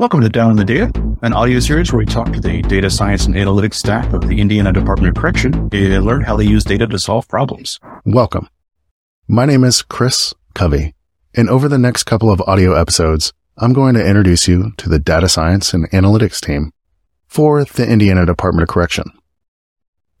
Welcome 0.00 0.22
to 0.22 0.30
Down 0.30 0.50
in 0.50 0.56
the 0.56 0.64
Data, 0.64 0.90
an 1.20 1.34
audio 1.34 1.60
series 1.60 1.92
where 1.92 1.98
we 1.98 2.06
talk 2.06 2.32
to 2.32 2.40
the 2.40 2.62
data 2.62 2.88
science 2.88 3.26
and 3.26 3.34
analytics 3.34 3.74
staff 3.74 4.14
of 4.14 4.26
the 4.26 4.40
Indiana 4.40 4.72
Department 4.72 5.14
of 5.14 5.20
Correction 5.20 5.68
and 5.70 6.06
learn 6.06 6.22
how 6.22 6.36
they 6.38 6.46
use 6.46 6.64
data 6.64 6.86
to 6.86 6.98
solve 6.98 7.28
problems. 7.28 7.78
Welcome. 8.06 8.48
My 9.28 9.44
name 9.44 9.62
is 9.62 9.82
Chris 9.82 10.32
Covey, 10.54 10.94
and 11.34 11.50
over 11.50 11.68
the 11.68 11.76
next 11.76 12.04
couple 12.04 12.32
of 12.32 12.40
audio 12.46 12.72
episodes, 12.72 13.34
I'm 13.58 13.74
going 13.74 13.92
to 13.92 14.02
introduce 14.02 14.48
you 14.48 14.72
to 14.78 14.88
the 14.88 14.98
data 14.98 15.28
science 15.28 15.74
and 15.74 15.86
analytics 15.90 16.40
team 16.40 16.72
for 17.26 17.66
the 17.66 17.86
Indiana 17.86 18.24
Department 18.24 18.62
of 18.62 18.72
Correction. 18.72 19.04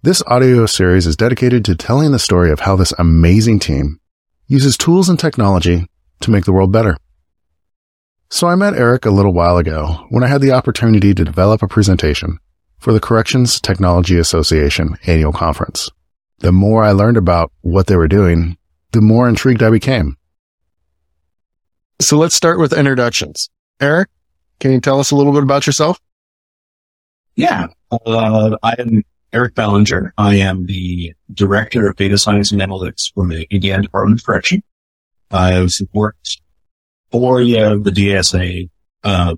This 0.02 0.22
audio 0.26 0.66
series 0.66 1.06
is 1.06 1.16
dedicated 1.16 1.64
to 1.64 1.74
telling 1.74 2.12
the 2.12 2.18
story 2.18 2.50
of 2.50 2.60
how 2.60 2.76
this 2.76 2.92
amazing 2.98 3.60
team 3.60 3.98
uses 4.46 4.76
tools 4.76 5.08
and 5.08 5.18
technology 5.18 5.86
to 6.20 6.30
make 6.30 6.44
the 6.44 6.52
world 6.52 6.70
better. 6.70 6.98
So 8.32 8.46
I 8.46 8.54
met 8.54 8.74
Eric 8.74 9.06
a 9.06 9.10
little 9.10 9.32
while 9.32 9.56
ago 9.56 10.06
when 10.08 10.22
I 10.22 10.28
had 10.28 10.40
the 10.40 10.52
opportunity 10.52 11.12
to 11.14 11.24
develop 11.24 11.64
a 11.64 11.68
presentation 11.68 12.38
for 12.78 12.92
the 12.92 13.00
Corrections 13.00 13.60
Technology 13.60 14.18
Association 14.18 14.96
annual 15.04 15.32
conference. 15.32 15.90
The 16.38 16.52
more 16.52 16.84
I 16.84 16.92
learned 16.92 17.16
about 17.16 17.50
what 17.62 17.88
they 17.88 17.96
were 17.96 18.06
doing, 18.06 18.56
the 18.92 19.00
more 19.00 19.28
intrigued 19.28 19.64
I 19.64 19.70
became. 19.70 20.16
So 22.00 22.16
let's 22.16 22.36
start 22.36 22.60
with 22.60 22.72
introductions. 22.72 23.50
Eric, 23.80 24.08
can 24.60 24.70
you 24.70 24.80
tell 24.80 25.00
us 25.00 25.10
a 25.10 25.16
little 25.16 25.32
bit 25.32 25.42
about 25.42 25.66
yourself? 25.66 25.98
Yeah, 27.34 27.66
uh, 27.90 28.56
I 28.62 28.76
am 28.78 29.02
Eric 29.32 29.56
Ballinger. 29.56 30.14
I 30.16 30.36
am 30.36 30.66
the 30.66 31.12
Director 31.34 31.88
of 31.88 31.96
Data 31.96 32.16
Science 32.16 32.52
and 32.52 32.60
Analytics 32.60 33.12
for 33.12 33.26
the 33.26 33.48
Indiana 33.50 33.82
Department 33.82 34.20
of 34.20 34.24
Correction. 34.24 34.62
I've 35.32 35.72
worked 35.92 36.40
for 37.10 37.40
yeah, 37.40 37.70
the 37.70 37.90
DSA, 37.90 38.68
uh, 39.04 39.34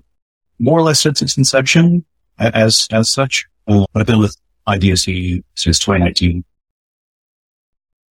more 0.59 0.79
or 0.79 0.83
less 0.83 1.01
since 1.01 1.21
its 1.21 1.37
inception 1.37 2.05
as, 2.37 2.87
as 2.91 3.11
such. 3.11 3.45
Uh, 3.67 3.85
but 3.93 4.01
I've 4.01 4.07
been 4.07 4.19
with 4.19 4.35
IDSE 4.67 5.43
since 5.55 5.79
2019. 5.79 6.43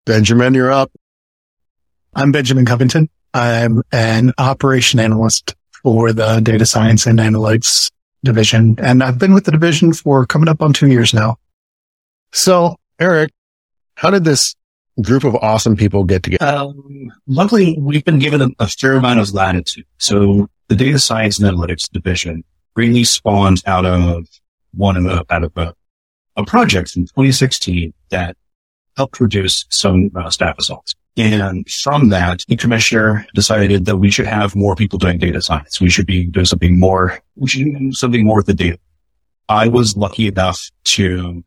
Benjamin, 0.07 0.55
you're 0.55 0.73
up. 0.73 0.91
I'm 2.15 2.33
Benjamin 2.33 2.67
Covington. 2.67 3.09
I'm 3.33 3.83
an 3.93 4.33
operation 4.39 4.99
analyst 4.99 5.55
for 5.83 6.13
the 6.13 6.41
data 6.41 6.67
science 6.67 7.07
and 7.07 7.19
analytics 7.19 7.91
division. 8.25 8.77
And 8.79 9.03
I've 9.03 9.19
been 9.19 9.35
with 9.35 9.45
the 9.45 9.53
division 9.53 9.93
for 9.93 10.27
coming 10.27 10.49
up 10.49 10.63
on 10.63 10.73
two 10.73 10.89
years 10.89 11.15
now. 11.15 11.37
So 12.33 12.77
Eric, 12.99 13.31
how 13.95 14.11
did 14.11 14.25
this 14.25 14.55
group 15.03 15.25
of 15.25 15.35
awesome 15.37 15.77
people 15.77 16.05
get 16.05 16.23
together? 16.23 16.45
Um, 16.45 17.13
luckily, 17.27 17.77
we've 17.79 18.05
been 18.05 18.19
given 18.19 18.43
a, 18.43 18.49
a, 18.59 18.69
fair 18.69 18.95
amount 18.95 19.21
of 19.21 19.33
latitude. 19.33 19.87
So 19.99 20.49
the 20.69 20.77
data 20.77 20.99
science 20.99 21.41
and 21.41 21.51
analytics 21.51 21.91
division 21.91 22.45
really 22.77 23.05
spawned 23.05 23.63
out 23.67 23.87
of 23.87 24.27
one 24.73 24.97
of 24.97 25.27
out 25.31 25.45
of 25.45 25.53
a, 25.57 25.75
a 26.37 26.45
project 26.45 26.97
in 26.97 27.05
2016 27.05 27.93
that 28.11 28.37
helped 28.97 29.21
reduce 29.21 29.67
some 29.71 30.11
uh, 30.15 30.31
staff 30.31 30.59
assaults. 30.59 30.95
And 31.17 31.69
from 31.69 32.11
that, 32.11 32.45
the 32.49 32.57
commissioner 32.57 33.27
decided 33.35 33.85
that 33.87 33.97
we 33.97 34.11
should 34.11 34.27
have 34.27 34.55
more 34.55 34.77
people 34.77 34.99
doing 34.99 35.19
data 35.19 35.43
science. 35.43 35.81
We 35.81 35.91
should 35.91 36.07
be 36.07 36.27
doing 36.27 36.47
something 36.47 36.79
more, 36.79 37.21
we 37.37 37.49
should 37.49 37.65
do 37.65 37.93
something 37.93 38.25
more 38.25 38.37
with 38.37 38.47
the 38.47 38.55
data. 38.55 38.79
I 39.49 39.69
was 39.69 39.97
lucky 39.97 40.29
enough 40.29 40.71
to 40.85 41.43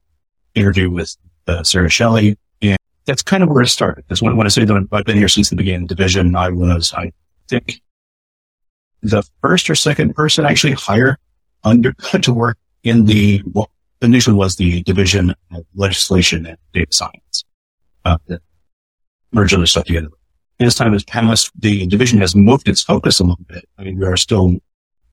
interview 0.54 0.90
with 0.90 1.16
uh, 1.48 1.64
Sarah 1.64 1.90
Shelley, 1.90 2.38
that's 3.06 3.24
kind 3.24 3.44
of 3.44 3.50
where 3.50 3.64
it 3.64 3.68
started. 3.68 4.06
Because 4.08 4.22
when, 4.22 4.38
when 4.38 4.48
I 4.48 4.50
say 4.50 4.66
that 4.66 4.88
I've 4.92 5.06
been 5.06 5.18
here 5.18 5.28
since 5.28 5.50
the 5.50 5.56
beginning 5.56 5.84
of 5.84 5.90
the 5.90 5.96
division, 5.96 6.36
I 6.36 6.50
was, 6.50 6.94
I 6.94 7.12
think, 7.50 7.82
the 9.02 9.24
first 9.42 9.70
or 9.70 9.76
second 9.76 10.16
person 10.16 10.46
actually 10.46 10.74
hired 10.74 11.18
under 11.64 11.94
to 12.22 12.34
work 12.34 12.58
in 12.84 13.06
the, 13.06 13.42
well, 13.54 13.70
initially 14.02 14.36
was 14.36 14.56
the 14.56 14.84
division 14.84 15.34
of 15.54 15.66
legislation 15.76 16.46
and 16.46 16.58
data 16.74 16.92
science, 16.92 17.44
uh, 18.06 18.18
that 18.28 18.42
merged 19.32 19.54
other 19.54 19.66
stuff 19.66 19.86
together. 19.86 20.10
As 20.60 20.76
time 20.76 20.94
has 20.94 21.04
passed, 21.04 21.52
the 21.60 21.88
division 21.88 22.20
has 22.20 22.36
moved 22.36 22.70
its 22.70 22.84
focus 22.84 23.20
a 23.20 23.24
little 23.24 23.46
bit. 23.48 23.68
I 23.78 23.84
mean, 23.84 24.00
we 24.00 24.06
are 24.06 24.18
still 24.18 24.56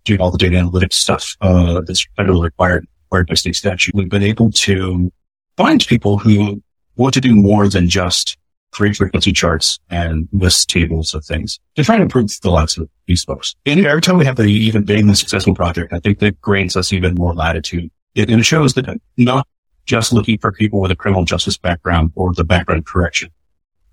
doing 0.05 0.21
all 0.21 0.31
the 0.31 0.39
data 0.39 0.57
analytics 0.57 0.95
stuff, 0.95 1.37
uh, 1.41 1.81
that's 1.87 2.07
federally 2.19 2.45
required, 2.45 2.87
required 3.07 3.29
by 3.29 3.35
state 3.35 3.57
statute. 3.57 3.95
We've 3.95 4.09
been 4.09 4.23
able 4.23 4.51
to 4.53 5.13
find 5.57 5.85
people 5.87 6.19
who 6.19 6.63
want 7.01 7.15
to 7.15 7.21
do 7.21 7.35
more 7.35 7.69
than 7.69 7.89
just 7.89 8.37
create 8.73 8.97
frequency 8.97 9.33
charts 9.33 9.81
and 9.89 10.29
list 10.33 10.69
tables 10.69 11.15
of 11.15 11.25
things 11.25 11.59
to 11.75 11.83
try 11.83 11.97
to 11.97 12.03
improve 12.03 12.31
the 12.43 12.51
lives 12.51 12.79
of 12.79 12.89
these 13.07 13.25
folks. 13.25 13.57
And 13.67 13.85
every 13.85 14.03
time 14.03 14.19
we 14.19 14.25
have 14.27 14.37
the 14.37 14.45
even 14.45 14.85
being 14.85 15.07
the 15.07 15.17
successful 15.17 15.55
project, 15.55 15.93
I 15.93 15.99
think 15.99 16.21
that 16.21 16.41
grants 16.41 16.77
us 16.77 16.93
even 16.93 17.15
more 17.15 17.35
latitude. 17.35 17.91
It, 18.15 18.31
and 18.31 18.41
it 18.41 18.45
shows 18.45 18.75
that 18.75 19.01
not 19.17 19.47
just 19.87 20.13
looking 20.13 20.39
for 20.39 20.53
people 20.53 20.81
with 20.81 20.91
a 20.91 20.97
criminal 20.97 21.25
justice 21.25 21.57
background 21.57 22.13
or 22.15 22.33
the 22.35 22.45
background 22.45 22.87
correction 22.87 23.31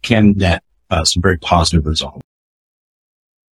can 0.03 0.34
net 0.34 0.63
uh, 0.89 1.03
some 1.03 1.22
very 1.22 1.38
positive 1.38 1.85
results. 1.85 2.22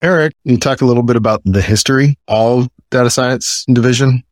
Eric, 0.03 0.35
you 0.45 0.59
talk 0.59 0.83
a 0.83 0.85
little 0.85 1.03
bit 1.03 1.17
about 1.17 1.41
the 1.45 1.63
history 1.63 2.19
of 2.29 2.69
data 2.91 3.09
science 3.09 3.65
division. 3.73 4.23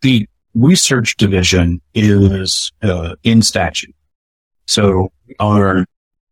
The 0.00 0.26
research 0.58 1.16
division 1.16 1.80
is 1.94 2.72
uh, 2.82 3.14
in 3.22 3.42
statute. 3.42 3.94
So 4.66 5.12
our, 5.38 5.86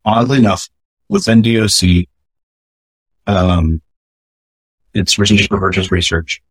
oddly 0.05 0.39
enough, 0.39 0.69
within 1.09 1.43
DOC, 1.43 2.07
um, 3.27 3.81
it's 4.95 5.19
research 5.19 5.49
for 5.49 5.59
purposes 5.59 5.91
research. 5.91 6.43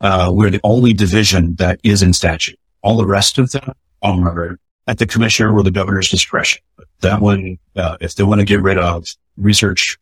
Uh, 0.00 0.30
we're 0.32 0.50
the 0.50 0.60
only 0.62 0.92
division 0.92 1.54
that 1.56 1.80
is 1.82 2.02
in 2.02 2.12
statute. 2.12 2.58
All 2.82 2.96
the 2.96 3.06
rest 3.06 3.38
of 3.38 3.50
them 3.50 3.72
are 4.02 4.58
at 4.86 4.98
the 4.98 5.06
commissioner 5.06 5.54
or 5.54 5.62
the 5.62 5.70
governor's 5.70 6.10
discretion. 6.10 6.62
That 7.00 7.20
one, 7.20 7.58
uh, 7.74 7.96
if 8.00 8.14
they 8.14 8.24
want 8.24 8.40
to 8.40 8.44
get 8.44 8.60
rid 8.60 8.78
of 8.78 9.06
research 9.36 9.96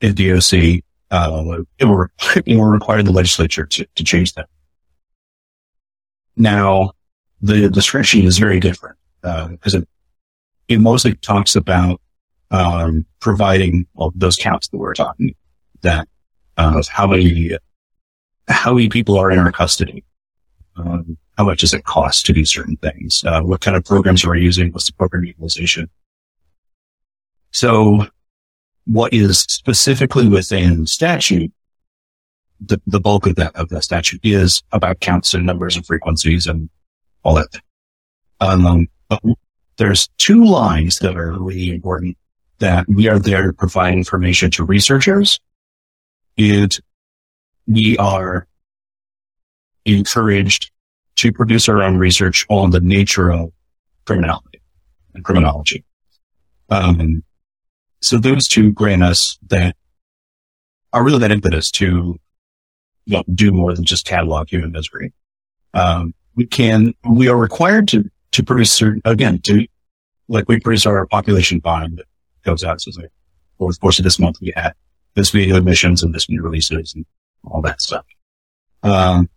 in 0.00 0.14
DOC, 0.14 0.82
uh, 1.10 1.62
it 1.78 1.84
will, 1.84 2.06
it 2.46 2.56
will 2.56 2.64
require 2.64 3.02
the 3.02 3.12
legislature 3.12 3.66
to, 3.66 3.86
to 3.94 4.04
change 4.04 4.32
that. 4.34 4.48
Now, 6.36 6.92
the, 7.40 7.68
the 7.68 7.80
spreadsheet 7.80 8.24
is 8.24 8.38
very 8.38 8.60
different 8.60 8.96
because 9.22 9.74
uh, 9.74 9.78
it, 9.78 9.88
it 10.68 10.80
mostly 10.80 11.14
talks 11.16 11.56
about 11.56 12.00
um, 12.50 13.04
providing 13.20 13.86
well, 13.94 14.12
those 14.14 14.36
counts 14.36 14.68
that 14.68 14.78
we're 14.78 14.94
talking 14.94 15.34
that 15.82 16.08
uh, 16.56 16.82
how 16.88 17.06
many 17.06 17.50
how 18.48 18.74
many 18.74 18.88
people 18.88 19.18
are 19.18 19.30
in 19.30 19.38
our 19.38 19.52
custody, 19.52 20.04
um, 20.76 21.16
how 21.38 21.44
much 21.44 21.60
does 21.60 21.74
it 21.74 21.84
cost 21.84 22.26
to 22.26 22.32
do 22.32 22.44
certain 22.44 22.76
things, 22.76 23.22
uh, 23.26 23.40
what 23.40 23.60
kind 23.60 23.76
of 23.76 23.84
programs 23.84 24.24
are 24.24 24.30
we 24.30 24.42
using, 24.42 24.70
what's 24.72 24.86
the 24.86 24.92
program 24.92 25.24
utilization. 25.24 25.88
So, 27.52 28.06
what 28.86 29.12
is 29.12 29.40
specifically 29.40 30.28
within 30.28 30.86
statute 30.86 31.52
the, 32.60 32.80
the 32.86 33.00
bulk 33.00 33.26
of 33.26 33.36
that, 33.36 33.54
of 33.56 33.68
that 33.70 33.84
statute 33.84 34.20
is 34.22 34.62
about 34.72 35.00
counts 35.00 35.34
and 35.34 35.44
numbers 35.44 35.76
and 35.76 35.86
frequencies 35.86 36.46
and 36.46 36.68
all 37.22 37.34
that. 37.34 37.48
Um, 38.40 38.86
but 39.08 39.20
there's 39.76 40.08
two 40.18 40.44
lines 40.44 40.96
that 40.96 41.16
are 41.16 41.32
really 41.32 41.70
important 41.70 42.16
that 42.58 42.86
we 42.88 43.08
are 43.08 43.18
there 43.18 43.46
to 43.46 43.52
provide 43.52 43.94
information 43.94 44.50
to 44.52 44.64
researchers 44.64 45.40
and 46.38 46.78
we 47.66 47.96
are 47.98 48.46
encouraged 49.84 50.70
to 51.16 51.32
produce 51.32 51.68
our 51.68 51.82
own 51.82 51.96
research 51.96 52.46
on 52.48 52.70
the 52.70 52.80
nature 52.80 53.30
of 53.30 53.52
criminality 54.04 54.60
and 55.14 55.24
criminology. 55.24 55.84
Um, 56.70 57.22
so 58.00 58.18
those 58.18 58.46
two 58.48 58.72
grant 58.72 59.02
us 59.02 59.38
that 59.48 59.76
are 60.92 61.04
really 61.04 61.18
that 61.20 61.30
impetus 61.30 61.70
to 61.72 62.18
you 63.06 63.22
do 63.34 63.52
more 63.52 63.74
than 63.74 63.84
just 63.84 64.06
catalog 64.06 64.48
human 64.48 64.72
misery. 64.72 65.12
Um, 65.72 66.14
we 66.34 66.46
can, 66.46 66.94
we 67.08 67.28
are 67.28 67.36
required 67.36 67.88
to, 67.88 68.10
to 68.32 68.42
produce 68.42 68.72
certain, 68.72 69.02
again, 69.04 69.40
to, 69.42 69.66
like 70.28 70.48
we 70.48 70.58
produce 70.58 70.86
our 70.86 71.06
population 71.06 71.58
bond 71.58 71.98
that 71.98 72.06
goes 72.44 72.64
out. 72.64 72.80
So 72.80 72.90
like, 73.00 73.10
over 73.60 73.72
the 73.72 73.78
course 73.78 73.98
of 73.98 74.04
this 74.04 74.18
month, 74.18 74.38
we 74.40 74.52
had 74.56 74.74
this 75.14 75.30
video 75.30 75.56
admissions 75.56 76.02
and 76.02 76.14
this 76.14 76.28
new 76.28 76.42
releases 76.42 76.94
and 76.94 77.04
all 77.44 77.62
that 77.62 77.80
stuff. 77.80 78.04
Um, 78.82 79.28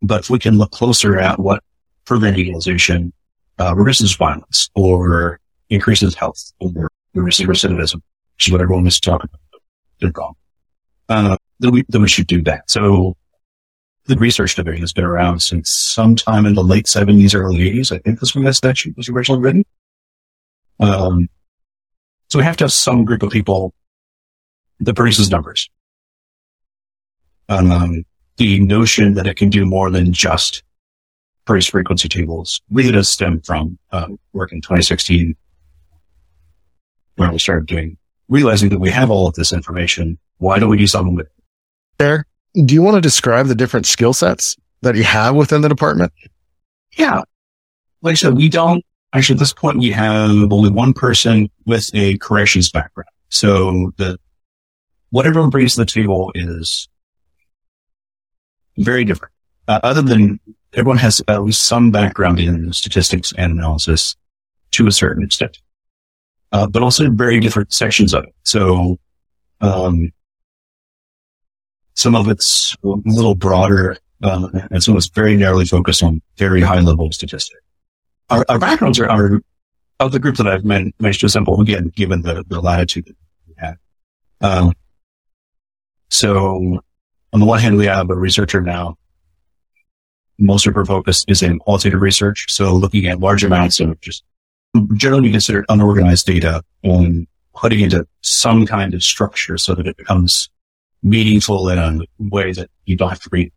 but 0.00 0.20
if 0.20 0.30
we 0.30 0.38
can 0.38 0.58
look 0.58 0.70
closer 0.70 1.18
at 1.18 1.38
what 1.38 1.62
program 2.04 2.34
utilization, 2.34 3.12
uh, 3.58 3.74
reduces 3.74 4.14
violence 4.14 4.70
or 4.74 5.40
increases 5.70 6.14
health 6.14 6.52
or 6.60 6.88
reduces 7.14 7.46
recidivism, 7.46 7.96
which 8.36 8.46
is 8.46 8.52
what 8.52 8.60
everyone 8.60 8.86
is 8.86 9.00
talking 9.00 9.28
about. 9.28 9.62
They're 10.00 10.12
wrong. 10.16 10.34
Uh, 11.08 11.36
then 11.60 11.72
we, 11.72 11.84
we 11.92 12.08
should 12.08 12.26
do 12.26 12.42
that. 12.42 12.70
So 12.70 13.16
the 14.06 14.16
research 14.16 14.54
division 14.54 14.80
has 14.80 14.92
been 14.92 15.04
around 15.04 15.40
since 15.40 15.70
sometime 15.70 16.46
in 16.46 16.54
the 16.54 16.62
late 16.62 16.86
seventies, 16.86 17.34
early 17.34 17.62
eighties. 17.68 17.92
I 17.92 17.98
think 17.98 18.20
that's 18.20 18.34
when 18.34 18.44
that 18.44 18.54
statute 18.54 18.96
was 18.96 19.08
originally 19.08 19.42
written. 19.42 19.64
Um, 20.80 21.28
so 22.28 22.38
we 22.38 22.44
have 22.44 22.56
to 22.58 22.64
have 22.64 22.72
some 22.72 23.04
group 23.04 23.22
of 23.22 23.30
people 23.30 23.74
that 24.80 24.94
produces 24.94 25.30
numbers. 25.30 25.68
Um, 27.48 28.04
the 28.36 28.60
notion 28.60 29.14
that 29.14 29.26
it 29.26 29.36
can 29.36 29.50
do 29.50 29.64
more 29.64 29.90
than 29.90 30.12
just 30.12 30.62
trace 31.46 31.66
frequency 31.66 32.08
tables 32.08 32.60
really 32.70 32.92
does 32.92 33.08
stem 33.08 33.40
from 33.40 33.78
uh, 33.90 34.06
work 34.32 34.52
in 34.52 34.60
2016 34.60 35.34
when 37.16 37.32
we 37.32 37.38
started 37.38 37.66
doing, 37.66 37.96
realizing 38.28 38.68
that 38.70 38.78
we 38.78 38.90
have 38.90 39.10
all 39.10 39.26
of 39.26 39.34
this 39.34 39.52
information. 39.52 40.18
Why 40.38 40.58
don't 40.58 40.70
we 40.70 40.78
do 40.78 40.86
something 40.86 41.14
with 41.14 41.26
it? 41.26 41.32
There. 41.98 42.24
Do 42.64 42.74
you 42.74 42.82
want 42.82 42.96
to 42.96 43.00
describe 43.00 43.46
the 43.46 43.54
different 43.54 43.86
skill 43.86 44.12
sets 44.12 44.56
that 44.82 44.96
you 44.96 45.04
have 45.04 45.34
within 45.34 45.60
the 45.60 45.68
department? 45.68 46.12
Yeah. 46.96 47.22
Like 48.02 48.12
I 48.12 48.14
said, 48.14 48.34
we 48.34 48.48
don't 48.48 48.84
actually 49.12 49.34
at 49.34 49.40
this 49.40 49.52
point 49.52 49.78
we 49.78 49.90
have 49.90 50.52
only 50.52 50.70
one 50.70 50.92
person 50.92 51.48
with 51.66 51.90
a 51.94 52.18
corrections 52.18 52.70
background. 52.70 53.08
So 53.28 53.92
the 53.96 54.18
what 55.10 55.26
everyone 55.26 55.50
brings 55.50 55.74
to 55.74 55.80
the 55.80 55.86
table 55.86 56.30
is 56.34 56.88
very 58.76 59.04
different. 59.04 59.32
Uh, 59.66 59.80
other 59.82 60.02
than 60.02 60.38
everyone 60.74 60.98
has 60.98 61.22
at 61.28 61.42
least 61.42 61.64
some 61.64 61.90
background 61.90 62.38
in 62.38 62.72
statistics 62.72 63.32
and 63.36 63.52
analysis 63.52 64.16
to 64.72 64.86
a 64.86 64.92
certain 64.92 65.24
extent, 65.24 65.58
uh, 66.52 66.66
but 66.66 66.82
also 66.82 67.10
very 67.10 67.40
different 67.40 67.72
sections 67.72 68.14
of 68.14 68.24
it. 68.24 68.34
So, 68.44 68.98
um, 69.60 70.12
some 71.94 72.14
of 72.14 72.28
it's 72.28 72.76
a 72.84 72.94
little 73.04 73.34
broader, 73.34 73.96
uh, 74.22 74.48
and 74.70 74.82
some 74.82 74.94
of 74.94 74.98
it's 74.98 75.08
very 75.08 75.36
narrowly 75.36 75.64
focused 75.64 76.02
on 76.02 76.22
very 76.36 76.60
high 76.60 76.80
level 76.80 77.10
statistics. 77.10 77.60
Our, 78.30 78.44
our 78.48 78.58
backgrounds 78.58 79.00
are, 79.00 79.08
are 79.08 79.40
of 80.00 80.12
the 80.12 80.20
group 80.20 80.36
that 80.36 80.46
I've 80.46 80.64
managed 80.64 81.20
to 81.20 81.26
assemble 81.26 81.60
again, 81.60 81.90
given 81.94 82.22
the, 82.22 82.44
the 82.46 82.60
latitude 82.60 83.06
that 83.06 83.16
we 83.48 83.54
have. 83.58 83.76
Um, 84.40 84.72
so 86.10 86.80
on 87.32 87.40
the 87.40 87.46
one 87.46 87.60
hand, 87.60 87.76
we 87.76 87.86
have 87.86 88.10
a 88.10 88.14
researcher 88.14 88.60
now. 88.60 88.96
Most 90.38 90.66
of 90.68 90.74
her 90.74 90.84
focus 90.84 91.24
is 91.26 91.42
in 91.42 91.58
qualitative 91.58 92.00
research. 92.00 92.46
So 92.48 92.74
looking 92.74 93.06
at 93.06 93.18
large 93.18 93.42
amounts 93.42 93.80
of 93.80 94.00
just 94.00 94.22
generally 94.94 95.30
considered 95.30 95.64
unorganized 95.68 96.26
data 96.26 96.62
and 96.82 97.26
putting 97.54 97.80
into 97.80 98.06
some 98.20 98.66
kind 98.66 98.94
of 98.94 99.02
structure 99.02 99.58
so 99.58 99.74
that 99.74 99.86
it 99.86 99.96
becomes 99.96 100.48
meaningful 101.02 101.68
in 101.68 101.78
a 101.78 101.98
way 102.18 102.52
that 102.52 102.70
you 102.84 102.96
don't 102.96 103.08
have 103.08 103.20
to 103.20 103.28
read 103.32 103.52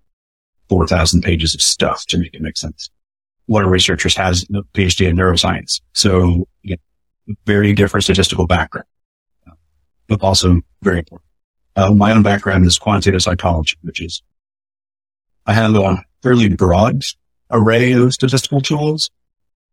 4,000 0.69 1.21
pages 1.21 1.53
of 1.53 1.61
stuff 1.61 2.05
to 2.07 2.17
make 2.17 2.33
it 2.33 2.41
make 2.41 2.57
sense. 2.57 2.89
One 3.47 3.63
of 3.63 3.69
researchers 3.69 4.15
has 4.15 4.43
a 4.53 4.63
PhD 4.73 5.09
in 5.09 5.17
neuroscience. 5.17 5.81
So 5.93 6.47
very 7.45 7.73
different 7.73 8.03
statistical 8.03 8.47
background, 8.47 8.87
but 10.07 10.21
also 10.21 10.61
very 10.81 10.99
important. 10.99 11.27
Uh, 11.75 11.93
my 11.93 12.11
own 12.11 12.23
background 12.23 12.65
is 12.65 12.77
quantitative 12.77 13.21
psychology, 13.21 13.77
which 13.81 14.01
is 14.01 14.21
I 15.45 15.53
have 15.53 15.75
a 15.75 16.03
fairly 16.21 16.49
broad 16.49 17.01
array 17.49 17.93
of 17.93 18.13
statistical 18.13 18.61
tools. 18.61 19.09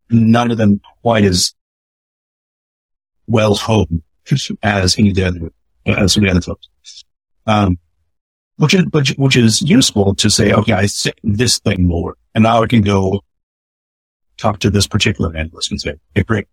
None 0.09 0.51
of 0.51 0.57
them 0.57 0.81
quite 1.01 1.23
as 1.23 1.53
well 3.27 3.55
honed 3.55 4.01
as 4.63 4.97
any 4.97 5.09
of 5.09 5.15
the 5.15 5.23
other, 5.25 5.51
as 5.85 6.15
the 6.15 6.29
other 6.29 6.41
folks. 6.41 6.67
Um, 7.45 7.77
which 8.57 8.73
is, 8.73 8.85
which, 8.91 9.09
which 9.11 9.37
is 9.37 9.61
useful 9.61 10.15
to 10.15 10.29
say, 10.29 10.51
okay, 10.51 10.73
I 10.73 10.87
think 10.87 11.15
this 11.23 11.59
thing 11.59 11.87
work. 11.87 12.17
And 12.35 12.43
now 12.43 12.61
I 12.61 12.67
can 12.67 12.81
go 12.81 13.21
talk 14.37 14.59
to 14.59 14.69
this 14.69 14.87
particular 14.87 15.35
analyst 15.35 15.71
and 15.71 15.79
say, 15.79 15.93
hey, 16.15 16.23
great. 16.23 16.47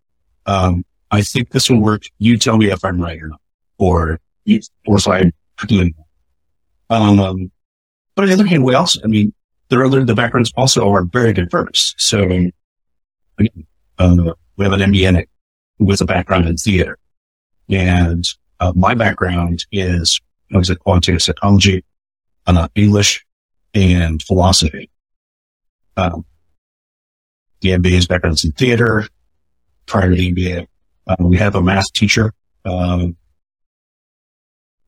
Um, 0.47 0.85
I 1.11 1.23
think 1.23 1.51
this 1.51 1.69
will 1.69 1.81
work. 1.81 2.05
You 2.19 2.37
tell 2.39 2.57
me 2.57 2.71
if 2.71 2.85
I'm 2.85 3.01
right 3.01 3.21
or 3.21 3.29
not. 3.29 3.41
Or 3.79 4.21
or 4.87 4.99
side 4.99 5.33
doing 5.67 5.93
um, 6.89 7.51
but 8.15 8.23
on 8.23 8.29
the 8.29 8.35
other 8.35 8.47
hand, 8.47 8.65
we 8.65 8.75
also, 8.75 9.01
I 9.03 9.09
mean, 9.09 9.33
the 9.69 9.85
other, 9.85 10.05
the 10.05 10.15
backgrounds 10.15 10.53
also 10.57 10.89
are 10.91 11.05
very 11.05 11.33
diverse. 11.33 11.95
So 11.99 12.29
again, 13.39 13.67
uh, 13.99 14.35
we 14.57 14.65
have 14.65 14.73
an 14.73 14.81
MBA 14.81 15.09
in 15.09 15.17
it 15.17 15.29
with 15.79 16.01
a 16.01 16.07
background 16.07 16.47
in 16.47 16.57
theater 16.57 16.99
and 17.69 18.25
uh, 18.61 18.73
my 18.75 18.95
background 18.95 19.67
is, 19.73 20.21
I 20.55 20.59
was 20.59 20.71
at 20.71 20.79
quantitative 20.81 21.23
psychology, 21.23 21.85
uh, 22.47 22.69
English 22.75 23.25
and 23.75 24.23
philosophy. 24.23 24.91
Um, 25.97 26.25
the 27.61 27.71
MBA's 27.71 28.07
background 28.07 28.37
is 28.37 28.45
in 28.45 28.53
theater. 28.53 29.07
Prior 29.87 30.11
to 30.11 30.17
the 30.17 30.33
MBA, 30.33 30.67
uh, 31.07 31.17
we 31.21 31.37
have 31.37 31.55
a 31.55 31.63
math 31.63 31.93
teacher, 31.93 32.33
um, 32.65 33.17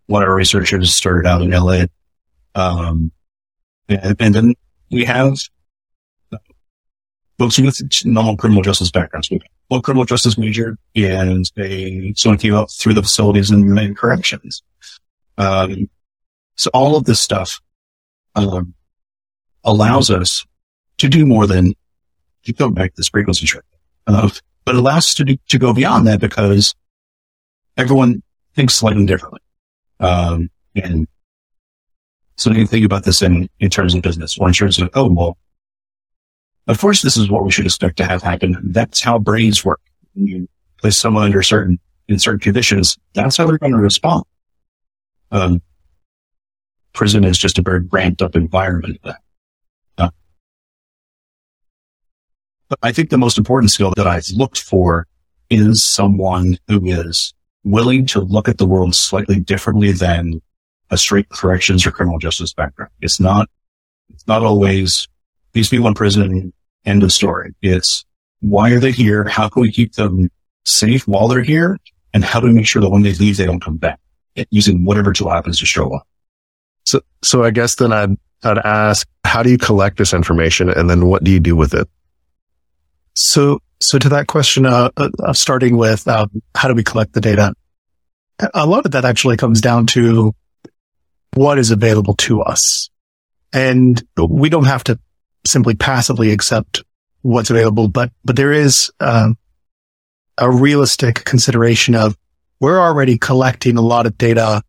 one 0.06 0.23
of 0.23 0.29
our 0.29 0.35
researchers 0.35 0.95
started 0.95 1.29
out 1.29 1.43
in 1.43 1.50
LA. 1.50 1.85
Um, 2.55 3.12
and, 3.89 4.17
and, 4.19 4.35
then 4.35 4.55
we 4.91 5.05
have 5.05 5.37
folks 7.38 7.58
with 7.58 7.81
normal 8.05 8.37
criminal 8.37 8.62
justice 8.62 8.90
backgrounds. 8.90 9.31
We 9.31 9.40
one 9.69 9.82
criminal 9.82 10.05
justice 10.05 10.38
major 10.38 10.76
and 10.96 11.50
a 11.58 12.12
someone 12.17 12.38
came 12.38 12.55
up 12.55 12.70
through 12.70 12.94
the 12.94 13.02
facilities 13.02 13.50
and, 13.50 13.79
and 13.79 13.96
corrections. 13.96 14.62
Um, 15.37 15.88
so 16.56 16.70
all 16.75 16.96
of 16.96 17.05
this 17.05 17.20
stuff 17.20 17.61
um, 18.35 18.75
allows 19.64 20.11
us 20.11 20.44
to 20.99 21.08
do 21.08 21.25
more 21.26 21.46
than 21.46 21.75
to 22.44 22.52
go 22.52 22.70
back 22.70 22.90
to 22.90 22.96
this 22.96 23.08
frequency 23.08 23.46
trick, 23.46 23.64
uh, 24.06 24.31
but 24.64 24.75
allows 24.75 25.05
us 25.05 25.14
to 25.14 25.25
do, 25.25 25.37
to 25.49 25.58
go 25.58 25.73
beyond 25.73 26.06
that 26.06 26.20
because 26.20 26.75
everyone 27.76 28.23
thinks 28.55 28.75
slightly 28.75 29.06
differently. 29.06 29.40
Um, 30.00 30.50
and 30.75 31.06
so 32.37 32.50
you 32.52 32.67
think 32.67 32.85
about 32.85 33.05
this 33.05 33.23
in, 33.23 33.49
in 33.61 33.70
terms 33.70 33.94
of 33.94 34.02
business 34.02 34.38
or 34.38 34.49
in 34.49 34.55
terms 34.55 34.81
of, 34.81 34.90
oh, 34.94 35.11
well, 35.12 35.37
of 36.69 36.79
course, 36.79 37.03
this 37.03 37.17
is 37.17 37.31
what 37.31 37.44
we 37.44 37.50
should 37.50 37.65
expect 37.65 37.97
to 37.97 38.05
have 38.05 38.23
happen. 38.23 38.56
That's 38.62 39.00
how 39.00 39.19
brains 39.19 39.65
work. 39.65 39.81
When 40.15 40.26
you 40.26 40.49
place 40.81 40.99
someone 40.99 41.25
under 41.25 41.43
certain, 41.43 41.81
in 42.09 42.19
certain 42.19 42.41
conditions, 42.41 42.97
that's 43.15 43.38
how 43.38 43.47
they're 43.47 43.59
going 43.59 43.73
to 43.73 43.79
respond. 43.79 44.25
Um, 45.31 45.62
prison 46.93 47.25
is 47.25 47.38
just 47.38 47.59
a 47.59 47.62
very 47.62 47.81
ramped 47.91 48.23
up 48.23 48.37
environment. 48.37 48.99
Uh, 49.97 50.11
but 52.69 52.79
I 52.82 52.93
think 52.93 53.09
the 53.09 53.19
most 53.19 53.38
important 53.38 53.71
skill 53.71 53.93
that 53.97 54.06
I've 54.06 54.29
looked 54.35 54.61
for 54.61 55.06
is 55.49 55.82
someone 55.82 56.59
who 56.69 56.85
is 56.85 57.32
willing 57.64 58.05
to 58.06 58.21
look 58.21 58.47
at 58.47 58.59
the 58.59 58.67
world 58.67 58.94
slightly 58.94 59.41
differently 59.41 59.93
than 59.93 60.43
a 60.91 60.99
straight 60.99 61.31
corrections 61.31 61.87
or 61.87 61.90
criminal 61.90 62.19
justice 62.19 62.52
background. 62.52 62.92
It's 63.00 63.19
not, 63.19 63.49
it's 64.11 64.26
not 64.26 64.42
always 64.42 65.09
these 65.52 65.69
people 65.71 65.88
in 65.88 65.95
prison, 65.95 66.52
end 66.88 67.02
of 67.02 67.12
story. 67.12 67.54
It's 67.62 68.04
why 68.40 68.71
are 68.71 68.80
they 68.80 68.92
here? 68.92 69.25
How 69.28 69.49
can 69.49 69.62
we 69.62 69.73
keep 69.73 69.95
them 69.95 70.30
safe 70.64 71.07
while 71.07 71.28
they're 71.28 71.42
here? 71.42 71.78
And 72.14 72.25
how 72.25 72.40
do 72.40 72.47
we 72.47 72.54
make 72.54 72.66
sure 72.66 72.80
that 72.83 72.90
when 72.90 73.02
they 73.02 73.12
leave, 73.14 73.37
they 73.37 73.47
don't 73.47 73.62
come 73.62 73.76
back 73.76 74.00
using 74.50 74.85
whatever 74.85 75.12
tool 75.12 75.30
happens 75.30 75.59
to 75.61 75.66
show 75.66 75.95
up? 75.95 76.07
So, 76.85 77.00
so 77.23 77.45
I 77.45 77.50
guess 77.50 77.76
then 77.76 77.92
I'd, 77.92 78.16
I'd 78.42 78.59
ask, 78.59 79.07
how 79.25 79.42
do 79.42 79.50
you 79.50 79.59
collect 79.59 79.99
this 79.99 80.14
information? 80.14 80.71
And 80.71 80.88
then 80.88 81.07
what 81.07 81.23
do 81.23 81.30
you 81.30 81.40
do 81.40 81.54
with 81.54 81.75
it? 81.75 81.88
So 83.14 83.61
so 83.80 83.99
to 83.99 84.09
that 84.11 84.26
question, 84.26 84.66
uh, 84.66 84.90
uh, 84.97 85.33
starting 85.33 85.76
with 85.76 86.07
uh, 86.09 86.26
how 86.54 86.68
do 86.68 86.75
we 86.75 86.83
collect 86.83 87.12
the 87.12 87.21
data? 87.21 87.54
A 88.54 88.66
lot 88.66 88.87
of 88.87 88.92
that 88.92 89.04
actually 89.04 89.37
comes 89.37 89.61
down 89.61 89.87
to 89.88 90.33
what 91.35 91.59
is 91.59 91.71
available 91.71 92.14
to 92.14 92.42
us. 92.42 92.90
And 93.52 94.02
we 94.16 94.49
don't 94.49 94.64
have 94.64 94.85
to 94.85 94.99
simply 95.47 95.75
passively 95.75 96.30
accept 96.30 96.83
what's 97.23 97.50
available, 97.50 97.88
but, 97.88 98.11
but 98.25 98.37
there 98.37 98.52
is, 98.52 98.90
um, 99.00 99.37
a 100.38 100.50
realistic 100.50 101.25
consideration 101.25 101.95
of 101.95 102.16
we're 102.61 102.80
already 102.80 103.18
collecting 103.18 103.76
a 103.76 103.83
lot 103.83 104.07
of 104.07 104.16
data 104.18 104.62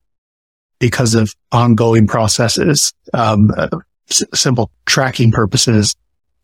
because 0.79 1.13
of 1.15 1.33
ongoing 1.51 2.07
processes, 2.07 2.93
um, 3.13 3.51
uh, 3.55 3.67
s- 4.09 4.23
simple 4.33 4.71
tracking 4.85 5.31
purposes 5.31 5.95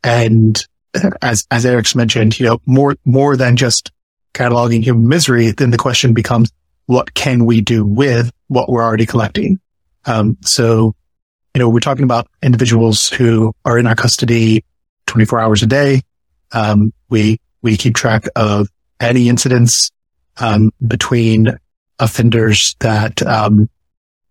and 0.03 0.65
as, 1.21 1.45
as 1.51 1.65
Eric's 1.65 1.95
mentioned, 1.95 2.39
you 2.39 2.45
know, 2.45 2.59
more, 2.65 2.95
more 3.05 3.35
than 3.35 3.55
just 3.55 3.91
cataloging 4.33 4.83
human 4.83 5.07
misery, 5.07 5.51
then 5.51 5.71
the 5.71 5.77
question 5.77 6.13
becomes, 6.13 6.51
what 6.85 7.13
can 7.13 7.45
we 7.45 7.61
do 7.61 7.85
with 7.85 8.31
what 8.47 8.69
we're 8.69 8.83
already 8.83 9.05
collecting? 9.05 9.59
Um, 10.05 10.37
so, 10.41 10.95
you 11.55 11.59
know, 11.59 11.69
we're 11.69 11.79
talking 11.79 12.03
about 12.03 12.27
individuals 12.43 13.07
who 13.07 13.53
are 13.63 13.79
in 13.79 13.87
our 13.87 13.95
custody 13.95 14.65
24 15.07 15.39
hours 15.39 15.63
a 15.63 15.65
day. 15.65 16.01
Um, 16.51 16.91
we, 17.09 17.39
we 17.61 17.77
keep 17.77 17.95
track 17.95 18.25
of 18.35 18.67
any 18.99 19.29
incidents, 19.29 19.89
um, 20.37 20.71
between 20.85 21.57
offenders 21.97 22.75
that, 22.81 23.21
um, 23.21 23.69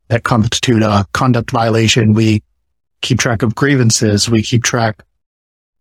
that 0.09 0.23
constitute 0.23 0.83
a 0.83 1.07
conduct 1.15 1.51
violation. 1.51 2.13
We 2.13 2.43
keep 3.01 3.19
track 3.19 3.43
of 3.43 3.55
grievances. 3.55 4.29
We 4.29 4.43
keep 4.43 4.63
track 4.63 5.03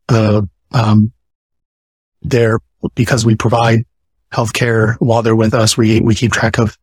of 0.07 0.47
um, 0.71 1.11
they're 2.21 2.59
because 2.95 3.25
we 3.25 3.35
provide 3.35 3.85
healthcare 4.31 4.95
while 4.99 5.21
they're 5.21 5.35
with 5.35 5.53
us. 5.53 5.77
We 5.77 5.99
we 6.01 6.15
keep 6.15 6.31
track 6.31 6.57
of 6.57 6.77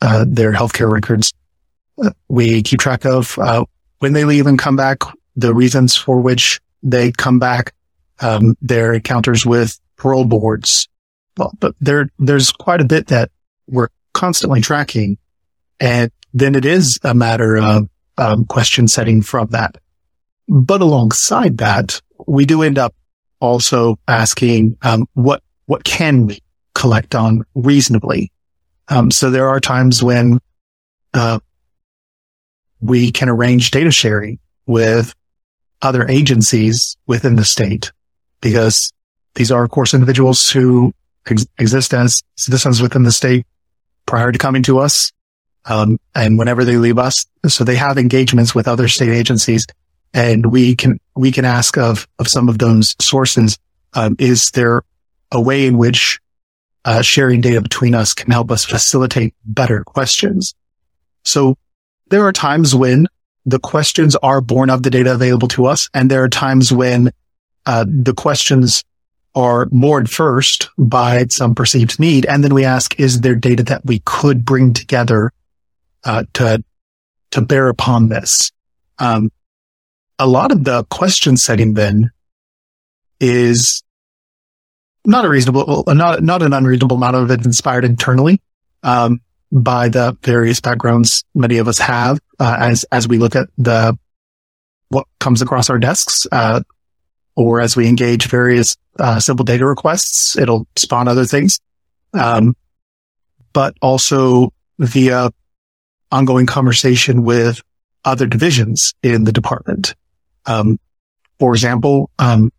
uh, 0.00 0.24
their 0.26 0.52
healthcare 0.52 0.90
records. 0.90 1.32
Uh, 2.02 2.10
we 2.28 2.62
keep 2.62 2.80
track 2.80 3.04
of 3.04 3.38
uh, 3.38 3.64
when 3.98 4.12
they 4.12 4.24
leave 4.24 4.46
and 4.46 4.58
come 4.58 4.76
back, 4.76 5.00
the 5.36 5.54
reasons 5.54 5.96
for 5.96 6.20
which 6.20 6.60
they 6.82 7.12
come 7.12 7.38
back, 7.38 7.74
um, 8.20 8.56
their 8.60 8.94
encounters 8.94 9.44
with 9.44 9.78
parole 9.96 10.24
boards. 10.24 10.88
Well, 11.36 11.52
but 11.60 11.74
there, 11.80 12.08
there's 12.18 12.50
quite 12.50 12.80
a 12.80 12.86
bit 12.86 13.08
that 13.08 13.30
we're 13.66 13.88
constantly 14.14 14.60
tracking. 14.60 15.18
And 15.78 16.10
then 16.32 16.54
it 16.54 16.64
is 16.64 16.98
a 17.02 17.14
matter 17.14 17.56
of 17.58 17.88
um, 18.16 18.46
question 18.46 18.88
setting 18.88 19.22
from 19.22 19.48
that. 19.48 19.76
But 20.48 20.80
alongside 20.80 21.58
that, 21.58 22.00
we 22.26 22.46
do 22.46 22.62
end 22.62 22.78
up 22.78 22.94
also 23.40 23.98
asking, 24.08 24.78
um, 24.82 25.06
what, 25.12 25.42
what 25.66 25.84
can 25.84 26.26
we 26.26 26.42
collect 26.74 27.14
on 27.14 27.44
reasonably? 27.54 28.32
Um, 28.88 29.10
so 29.10 29.30
there 29.30 29.48
are 29.48 29.60
times 29.60 30.02
when, 30.02 30.38
uh, 31.12 31.40
we 32.80 33.10
can 33.10 33.28
arrange 33.28 33.70
data 33.70 33.90
sharing 33.90 34.38
with 34.66 35.14
other 35.82 36.08
agencies 36.08 36.96
within 37.06 37.36
the 37.36 37.44
state 37.44 37.92
because 38.40 38.92
these 39.34 39.52
are, 39.52 39.64
of 39.64 39.70
course, 39.70 39.94
individuals 39.94 40.48
who 40.48 40.92
ex- 41.26 41.46
exist 41.58 41.94
as 41.94 42.22
citizens 42.36 42.80
within 42.80 43.02
the 43.02 43.12
state 43.12 43.46
prior 44.06 44.32
to 44.32 44.38
coming 44.38 44.62
to 44.64 44.78
us. 44.78 45.12
Um, 45.64 45.98
and 46.14 46.38
whenever 46.38 46.64
they 46.64 46.76
leave 46.76 46.98
us, 46.98 47.26
so 47.48 47.64
they 47.64 47.76
have 47.76 47.98
engagements 47.98 48.54
with 48.54 48.68
other 48.68 48.88
state 48.88 49.10
agencies 49.10 49.66
and 50.14 50.46
we 50.46 50.76
can, 50.76 50.98
we 51.14 51.32
can 51.32 51.44
ask 51.44 51.76
of, 51.76 52.06
of 52.18 52.28
some 52.28 52.48
of 52.48 52.58
those 52.58 52.94
sources, 53.00 53.58
um, 53.94 54.16
is 54.18 54.50
there 54.54 54.82
a 55.32 55.40
way 55.40 55.66
in 55.66 55.76
which, 55.76 56.20
uh, 56.84 57.02
sharing 57.02 57.40
data 57.40 57.60
between 57.60 57.94
us 57.94 58.14
can 58.14 58.30
help 58.30 58.50
us 58.50 58.64
facilitate 58.64 59.34
better 59.44 59.82
questions? 59.82 60.54
So 61.24 61.56
there 62.08 62.24
are 62.24 62.32
times 62.32 62.74
when 62.74 63.06
the 63.44 63.58
questions 63.58 64.16
are 64.16 64.40
born 64.40 64.70
of 64.70 64.82
the 64.82 64.90
data 64.90 65.12
available 65.12 65.48
to 65.48 65.66
us. 65.66 65.88
And 65.94 66.10
there 66.10 66.22
are 66.22 66.28
times 66.28 66.72
when, 66.72 67.12
uh, 67.64 67.84
the 67.88 68.14
questions 68.14 68.82
are 69.34 69.68
moored 69.70 70.10
first 70.10 70.70
by 70.78 71.26
some 71.30 71.54
perceived 71.54 72.00
need. 72.00 72.26
And 72.26 72.42
then 72.42 72.54
we 72.54 72.64
ask, 72.64 72.98
is 72.98 73.20
there 73.20 73.34
data 73.34 73.62
that 73.64 73.84
we 73.84 74.00
could 74.00 74.44
bring 74.44 74.72
together, 74.72 75.32
uh, 76.04 76.24
to, 76.34 76.62
to 77.32 77.40
bear 77.40 77.68
upon 77.68 78.08
this? 78.08 78.50
Um, 78.98 79.30
a 80.18 80.26
lot 80.26 80.50
of 80.50 80.64
the 80.64 80.84
question 80.84 81.36
setting 81.36 81.74
then 81.74 82.10
is 83.20 83.82
not 85.04 85.24
a 85.24 85.28
reasonable, 85.28 85.84
not, 85.86 86.22
not 86.22 86.42
an 86.42 86.52
unreasonable 86.52 86.96
amount 86.96 87.16
of 87.16 87.30
it 87.30 87.44
inspired 87.44 87.84
internally, 87.84 88.40
um, 88.82 89.20
by 89.52 89.88
the 89.88 90.16
various 90.22 90.60
backgrounds 90.60 91.24
many 91.34 91.58
of 91.58 91.68
us 91.68 91.78
have, 91.78 92.18
uh, 92.38 92.56
as, 92.58 92.84
as 92.90 93.06
we 93.06 93.18
look 93.18 93.36
at 93.36 93.48
the, 93.56 93.96
what 94.88 95.06
comes 95.20 95.42
across 95.42 95.70
our 95.70 95.78
desks, 95.78 96.26
uh, 96.32 96.60
or 97.34 97.60
as 97.60 97.76
we 97.76 97.86
engage 97.86 98.26
various 98.28 98.76
uh, 98.98 99.20
simple 99.20 99.44
data 99.44 99.64
requests, 99.66 100.36
it'll 100.36 100.66
spawn 100.76 101.08
other 101.08 101.24
things. 101.24 101.58
Um, 102.12 102.56
but 103.52 103.74
also 103.80 104.52
via 104.78 105.30
ongoing 106.10 106.46
conversation 106.46 107.24
with 107.24 107.62
other 108.04 108.26
divisions 108.26 108.94
in 109.02 109.24
the 109.24 109.32
department. 109.32 109.94
Um, 110.46 110.78
for 111.38 111.52
example, 111.52 112.10
um, 112.18 112.52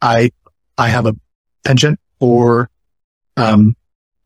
I, 0.00 0.30
I 0.76 0.88
have 0.88 1.06
a 1.06 1.14
penchant 1.64 1.98
for, 2.18 2.68
um, 3.36 3.74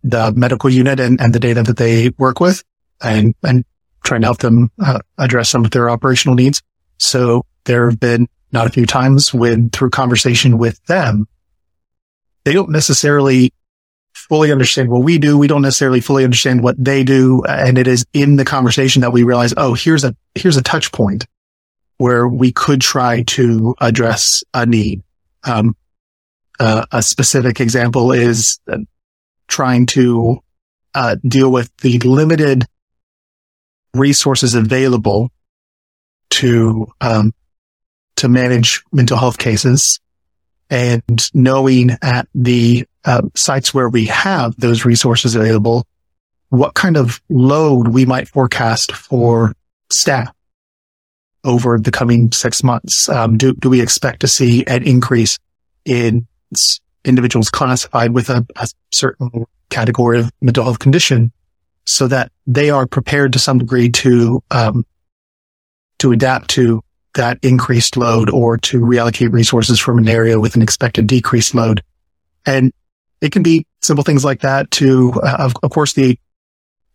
the 0.05 0.33
medical 0.37 0.71
unit 0.71 1.01
and, 1.01 1.21
and 1.21 1.35
the 1.35 1.41
data 1.41 1.63
that 1.63 1.79
they 1.79 2.11
work 2.19 2.39
with 2.39 2.63
and, 3.03 3.35
and 3.43 3.65
trying 4.05 4.21
to 4.21 4.27
help 4.27 4.39
them 4.39 4.71
uh, 4.85 5.01
address 5.19 5.49
some 5.49 5.65
of 5.65 5.71
their 5.71 5.91
operational 5.91 6.37
needs. 6.37 6.63
So 6.99 7.47
there 7.65 7.89
have 7.89 7.99
been 7.99 8.29
not 8.53 8.67
a 8.67 8.71
few 8.71 8.87
times 8.87 9.33
when 9.35 9.71
through 9.71 9.91
conversation 9.91 10.59
with 10.59 10.85
them, 10.85 11.27
they 12.45 12.53
don't 12.53 12.71
necessarily 12.71 13.53
fully 14.13 14.53
understand 14.53 14.91
what 14.91 15.03
we 15.03 15.19
do. 15.19 15.39
We 15.39 15.49
don't 15.49 15.63
necessarily 15.63 16.01
fully 16.01 16.23
understand 16.23 16.63
what 16.63 16.77
they 16.83 17.03
do. 17.03 17.43
And 17.49 17.79
it 17.79 17.89
is 17.89 18.05
in 18.13 18.37
the 18.37 18.45
conversation 18.45 19.01
that 19.03 19.13
we 19.13 19.23
realize, 19.23 19.55
oh, 19.57 19.75
here's 19.75 20.05
a, 20.05 20.15
here's 20.35 20.59
a 20.59 20.63
touch 20.63 20.93
point 20.93 21.27
where 21.97 22.29
we 22.29 22.53
could 22.53 22.83
try 22.83 23.23
to 23.23 23.75
address 23.81 24.45
a 24.53 24.67
need. 24.67 25.03
Um, 25.45 25.75
uh, 26.61 26.85
a 26.93 27.03
specific 27.03 27.61
example 27.61 28.13
is 28.13 28.61
trying 29.49 29.87
to 29.87 30.41
uh, 30.95 31.17
deal 31.27 31.51
with 31.51 31.75
the 31.79 31.99
limited 32.01 32.65
resources 33.95 34.55
available 34.55 35.31
to 36.31 36.87
um, 37.01 37.33
to 38.17 38.29
manage 38.29 38.83
mental 38.93 39.17
health 39.17 39.39
cases 39.39 40.01
and 40.71 41.03
knowing 41.35 41.91
at 42.03 42.29
the 42.35 42.87
uh, 43.05 43.23
sites 43.35 43.75
where 43.75 43.89
we 43.89 44.07
have 44.07 44.57
those 44.57 44.85
resources 44.85 45.35
available, 45.35 45.87
what 46.49 46.75
kind 46.75 46.97
of 46.97 47.21
load 47.29 47.89
we 47.89 48.07
might 48.07 48.29
forecast 48.29 48.93
for 48.93 49.53
staff 49.93 50.33
over 51.45 51.79
the 51.79 51.91
coming 51.91 52.33
six 52.33 52.63
months. 52.63 53.09
Um, 53.09 53.37
do, 53.37 53.53
do 53.55 53.69
we 53.69 53.81
expect 53.81 54.21
to 54.21 54.29
see 54.29 54.65
an 54.67 54.83
increase 54.85 55.39
in 55.85 56.27
individuals 57.05 57.51
classified 57.51 58.13
with 58.13 58.31
a, 58.31 58.47
a 58.57 58.69
certain 58.93 59.47
category 59.71 60.21
of 60.21 60.31
mental 60.41 60.65
health 60.65 60.79
condition 60.79 61.33
so 61.87 62.09
that 62.09 62.33
they 62.47 62.71
are 62.71 62.87
prepared 62.87 63.33
to 63.33 63.39
some 63.39 63.59
degree 63.59 63.91
to, 63.91 64.43
um, 64.51 64.87
to 65.99 66.13
adapt 66.13 66.49
to 66.51 66.83
that 67.15 67.39
increased 67.43 67.97
load 67.97 68.31
or 68.31 68.57
to 68.57 68.81
reallocate 68.81 69.33
resources 69.33 69.79
from 69.79 69.99
an 69.99 70.09
area 70.09 70.41
with 70.41 70.57
an 70.57 70.63
expected 70.63 71.07
decreased 71.07 71.55
load. 71.55 71.83
And 72.47 72.73
it 73.21 73.33
can 73.33 73.43
be 73.43 73.67
simple 73.83 74.05
things 74.05 74.25
like 74.25 74.41
that 74.41 74.71
to, 74.73 75.13
uh, 75.23 75.37
of, 75.39 75.55
of, 75.63 75.71
course, 75.71 75.93
the, 75.93 76.19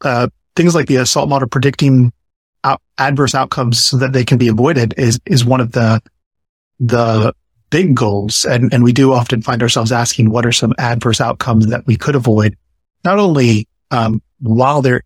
uh, 0.02 0.28
things 0.56 0.76
like 0.76 0.88
the 0.88 0.98
assault 0.98 1.30
model 1.30 1.48
predicting 1.48 2.12
out, 2.64 2.82
adverse 2.98 3.34
outcomes 3.34 3.86
so 3.86 3.98
that 3.98 4.14
they 4.14 4.26
can 4.26 4.38
be 4.38 4.50
avoided 4.50 4.94
is, 4.98 5.20
is 5.26 5.46
one 5.46 5.62
of 5.62 5.72
the, 5.72 6.02
the 6.80 7.34
big 7.70 7.96
goals. 7.96 8.46
And, 8.46 8.74
and 8.74 8.84
we 8.84 8.94
do 8.94 9.14
often 9.14 9.42
find 9.42 9.62
ourselves 9.62 9.92
asking 9.92 10.30
what 10.30 10.46
are 10.46 10.52
some 10.52 10.74
adverse 10.78 11.22
outcomes 11.22 11.68
that 11.68 11.86
we 11.86 11.96
could 11.96 12.16
avoid, 12.16 12.58
not 13.04 13.20
only, 13.20 13.68
um, 13.92 14.22
while 14.40 14.82
they're 14.82 15.04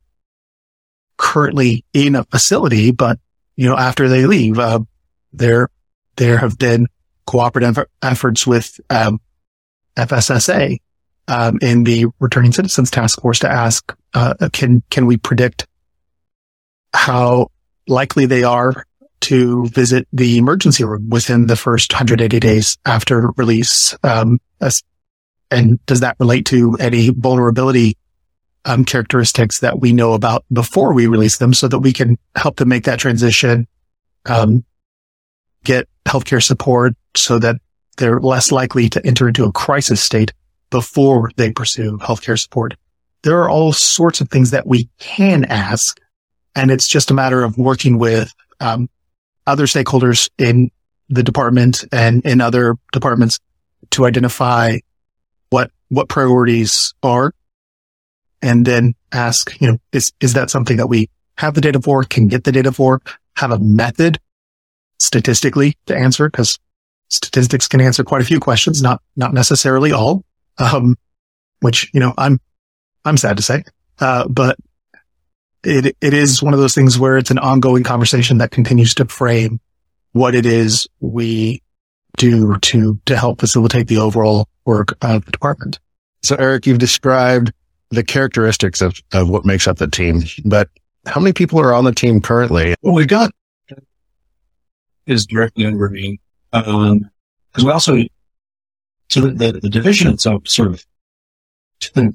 currently 1.17 1.85
in 1.93 2.15
a 2.15 2.23
facility, 2.25 2.91
but, 2.91 3.19
you 3.55 3.69
know, 3.69 3.77
after 3.77 4.07
they 4.07 4.25
leave, 4.25 4.59
uh, 4.59 4.79
there, 5.31 5.69
there 6.15 6.37
have 6.37 6.57
been 6.57 6.87
cooperative 7.25 7.77
efforts 8.01 8.45
with, 8.45 8.79
um, 8.89 9.19
FSSA, 9.95 10.77
um, 11.27 11.59
in 11.61 11.83
the 11.83 12.05
returning 12.19 12.51
citizens 12.51 12.91
task 12.91 13.21
force 13.21 13.39
to 13.39 13.49
ask, 13.49 13.95
uh, 14.13 14.33
can, 14.51 14.83
can 14.89 15.05
we 15.05 15.17
predict 15.17 15.67
how 16.93 17.49
likely 17.87 18.25
they 18.25 18.43
are 18.43 18.85
to 19.23 19.67
visit 19.67 20.07
the 20.13 20.37
emergency 20.37 20.83
room 20.83 21.09
within 21.09 21.47
the 21.47 21.55
first 21.55 21.91
180 21.91 22.39
days 22.39 22.77
after 22.85 23.31
release? 23.37 23.95
Um, 24.03 24.39
and 25.51 25.83
does 25.85 25.99
that 25.99 26.15
relate 26.19 26.45
to 26.47 26.75
any 26.79 27.09
vulnerability 27.09 27.97
um, 28.65 28.85
characteristics 28.85 29.59
that 29.59 29.79
we 29.79 29.91
know 29.91 30.13
about 30.13 30.45
before 30.51 30.93
we 30.93 31.07
release 31.07 31.37
them 31.37 31.53
so 31.53 31.67
that 31.67 31.79
we 31.79 31.93
can 31.93 32.17
help 32.35 32.57
them 32.57 32.69
make 32.69 32.85
that 32.85 32.99
transition 32.99 33.67
um, 34.25 34.63
get 35.63 35.87
healthcare 36.05 36.41
support 36.41 36.93
so 37.15 37.39
that 37.39 37.57
they're 37.97 38.19
less 38.19 38.51
likely 38.51 38.89
to 38.89 39.05
enter 39.05 39.27
into 39.27 39.45
a 39.45 39.51
crisis 39.51 40.01
state 40.01 40.33
before 40.69 41.31
they 41.35 41.51
pursue 41.51 41.97
healthcare 41.99 42.39
support. 42.39 42.75
There 43.21 43.41
are 43.41 43.49
all 43.49 43.73
sorts 43.73 44.21
of 44.21 44.29
things 44.29 44.51
that 44.51 44.65
we 44.65 44.89
can 44.99 45.45
ask. 45.45 45.99
And 46.55 46.71
it's 46.71 46.87
just 46.87 47.11
a 47.11 47.13
matter 47.13 47.43
of 47.43 47.57
working 47.57 47.97
with 47.97 48.31
um, 48.59 48.89
other 49.45 49.65
stakeholders 49.65 50.29
in 50.37 50.71
the 51.09 51.23
department 51.23 51.85
and 51.91 52.25
in 52.25 52.41
other 52.41 52.75
departments 52.91 53.39
to 53.91 54.05
identify 54.05 54.77
what 55.49 55.71
what 55.89 56.09
priorities 56.09 56.93
are 57.03 57.33
and 58.41 58.65
then 58.65 58.93
ask, 59.11 59.59
you 59.61 59.71
know, 59.71 59.77
is 59.91 60.11
is 60.19 60.33
that 60.33 60.49
something 60.49 60.77
that 60.77 60.87
we 60.87 61.09
have 61.37 61.53
the 61.53 61.61
data 61.61 61.81
for, 61.81 62.03
can 62.03 62.27
get 62.27 62.43
the 62.43 62.51
data 62.51 62.71
for, 62.71 63.01
have 63.37 63.51
a 63.51 63.59
method 63.59 64.19
statistically 64.99 65.77
to 65.85 65.95
answer 65.95 66.29
because 66.29 66.59
statistics 67.09 67.67
can 67.67 67.81
answer 67.81 68.03
quite 68.03 68.21
a 68.21 68.25
few 68.25 68.39
questions, 68.39 68.81
not, 68.81 69.01
not 69.15 69.33
necessarily 69.33 69.91
all. 69.91 70.23
Um, 70.57 70.95
which, 71.61 71.89
you 71.93 71.99
know, 71.99 72.13
I'm, 72.17 72.39
I'm 73.05 73.17
sad 73.17 73.37
to 73.37 73.43
say, 73.43 73.63
uh, 73.99 74.27
but 74.27 74.57
it, 75.63 75.95
it 76.01 76.13
is 76.13 76.43
one 76.43 76.53
of 76.53 76.59
those 76.59 76.75
things 76.75 76.99
where 76.99 77.17
it's 77.17 77.31
an 77.31 77.39
ongoing 77.39 77.83
conversation 77.83 78.37
that 78.39 78.51
continues 78.51 78.93
to 78.95 79.05
frame 79.05 79.59
what 80.11 80.35
it 80.35 80.45
is 80.45 80.87
we 80.99 81.61
do 82.17 82.57
to, 82.59 82.99
to 83.05 83.17
help 83.17 83.39
facilitate 83.39 83.87
the 83.87 83.97
overall 83.97 84.47
work 84.65 84.95
of 85.01 85.25
the 85.25 85.31
department. 85.31 85.79
So 86.21 86.35
Eric, 86.35 86.67
you've 86.67 86.77
described 86.79 87.51
the 87.89 88.03
characteristics 88.03 88.81
of, 88.81 89.01
of 89.13 89.29
what 89.29 89.45
makes 89.45 89.67
up 89.67 89.77
the 89.77 89.87
team, 89.87 90.23
but 90.45 90.69
how 91.05 91.19
many 91.19 91.33
people 91.33 91.59
are 91.59 91.73
on 91.73 91.83
the 91.83 91.91
team 91.93 92.21
currently? 92.21 92.75
Well, 92.81 92.93
we've 92.93 93.07
got 93.07 93.31
is 95.05 95.25
directly 95.25 95.65
under 95.65 95.89
me. 95.89 96.19
Um, 96.53 97.09
cause 97.53 97.65
we 97.65 97.71
also, 97.71 97.97
so 99.09 99.21
the, 99.21 99.31
the, 99.31 99.59
the 99.59 99.69
division 99.69 100.07
itself 100.13 100.47
sort 100.47 100.69
of 100.69 100.85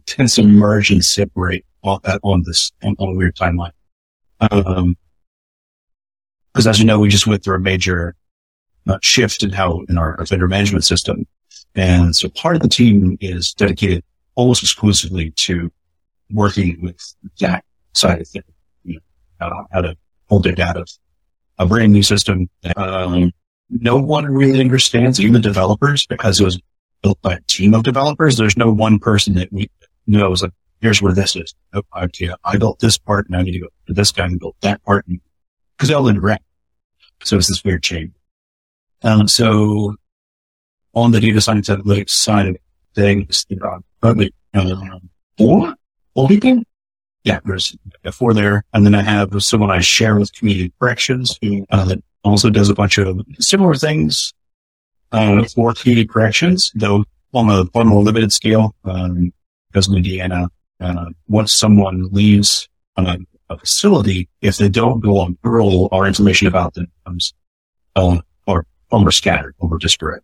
tends 0.07 0.37
to 0.37 0.43
merge 0.43 0.91
and 0.91 1.05
separate 1.05 1.67
on, 1.83 2.01
on 2.23 2.43
this, 2.47 2.73
on, 2.83 2.95
on 2.99 3.09
a 3.11 3.15
weird 3.15 3.37
timeline. 3.37 3.73
Um, 4.41 4.97
cause 6.55 6.67
as 6.67 6.79
you 6.79 6.85
know, 6.85 6.99
we 6.99 7.09
just 7.09 7.27
went 7.27 7.43
through 7.43 7.57
a 7.57 7.61
major 7.61 8.15
uh, 8.89 8.99
shift 9.03 9.43
in 9.43 9.51
how, 9.51 9.83
in 9.89 9.99
our 9.99 10.15
offender 10.21 10.49
management 10.49 10.85
system. 10.85 11.27
And 11.75 12.15
so 12.15 12.29
part 12.29 12.57
of 12.57 12.63
the 12.63 12.69
team 12.69 13.17
is 13.21 13.53
dedicated 13.53 14.03
almost 14.35 14.63
exclusively 14.63 15.33
to 15.33 15.71
working 16.33 16.81
with 16.81 16.99
that 17.41 17.65
side 17.95 18.21
of 18.21 18.29
things, 18.29 18.45
you 18.85 18.95
know, 18.95 19.01
how, 19.41 19.67
how 19.73 19.81
to 19.81 19.97
hold 20.29 20.45
their 20.45 20.55
data. 20.55 20.85
A 21.59 21.67
brand 21.67 21.93
new 21.93 22.05
system. 22.05 22.49
Um, 22.77 23.33
no 23.69 23.97
one 23.97 24.27
really 24.27 24.61
understands, 24.61 25.21
even 25.21 25.41
developers, 25.41 26.07
because 26.07 26.41
it 26.41 26.45
was 26.45 26.61
built 27.03 27.21
by 27.21 27.35
a 27.35 27.41
team 27.49 27.75
of 27.75 27.83
developers. 27.83 28.37
There's 28.37 28.57
no 28.57 28.73
one 28.73 29.01
person 29.01 29.35
that 29.35 29.53
we 29.53 29.69
knows, 30.07 30.43
like, 30.43 30.53
here's 30.81 31.03
where 31.03 31.13
this 31.13 31.37
is. 31.37 31.55
Oh, 31.73 31.83
okay, 31.97 32.31
I 32.45 32.57
built 32.57 32.79
this 32.81 32.99
part 32.99 33.27
and 33.27 33.37
I 33.37 33.43
need 33.43 33.53
to 33.53 33.61
go 33.61 33.69
to 33.87 33.93
this 33.93 34.13
guy 34.13 34.27
and 34.27 34.39
built 34.39 34.57
that 34.61 34.83
part 34.85 35.07
because 35.07 35.89
they 35.89 35.95
all 35.95 36.09
interact. 36.09 36.45
So 37.25 37.37
it's 37.37 37.49
this 37.49 37.65
weird 37.65 37.83
chain. 37.83 38.15
Um, 39.03 39.29
so 39.29 39.97
on 40.95 41.13
the 41.13 41.21
data 41.21 41.41
science 41.41 41.69
analytics 41.69 42.11
side 42.11 42.47
of 42.49 42.57
things, 42.95 43.45
there 43.49 43.67
are 43.67 43.81
probably 44.01 44.33
um, 44.55 45.11
four, 45.37 45.75
four 46.15 46.29
people 46.29 46.63
yeah, 47.25 47.41
there's 47.45 47.77
four 48.13 48.33
there. 48.33 48.65
And 48.73 48.87
then 48.87 48.95
I 48.95 49.03
have 49.03 49.31
someone 49.43 49.71
I 49.71 49.81
share 49.81 50.19
with 50.19 50.33
community 50.33 50.73
corrections 50.81 51.39
who 51.43 51.67
uh, 51.71 51.97
also 52.25 52.49
does 52.49 52.71
a 52.71 52.75
bunch 52.75 52.97
of 52.97 53.21
similar 53.39 53.75
things 53.75 54.33
uh, 55.13 55.45
for 55.55 55.75
community 55.75 56.07
corrections, 56.07 56.73
though 56.75 57.05
on 57.35 57.51
a, 57.51 57.65
on 57.79 57.89
a 57.89 57.99
limited 57.99 58.33
scale. 58.33 58.75
Um, 58.85 59.33
because 59.71 59.89
in 59.89 59.97
Indiana, 59.97 60.49
uh, 60.81 61.07
once 61.29 61.55
someone 61.55 62.09
leaves 62.11 62.69
a, 62.97 63.19
a, 63.51 63.59
facility, 63.59 64.29
if 64.41 64.57
they 64.57 64.69
don't 64.69 65.01
go 65.01 65.19
on 65.19 65.37
parole, 65.43 65.89
our 65.93 66.07
information 66.07 66.47
about 66.47 66.75
them 66.75 66.87
becomes 67.05 67.35
uh, 67.97 68.19
or 68.47 68.67
over 68.91 69.11
scattered, 69.11 69.55
over 69.61 69.79
disparate. 69.79 70.23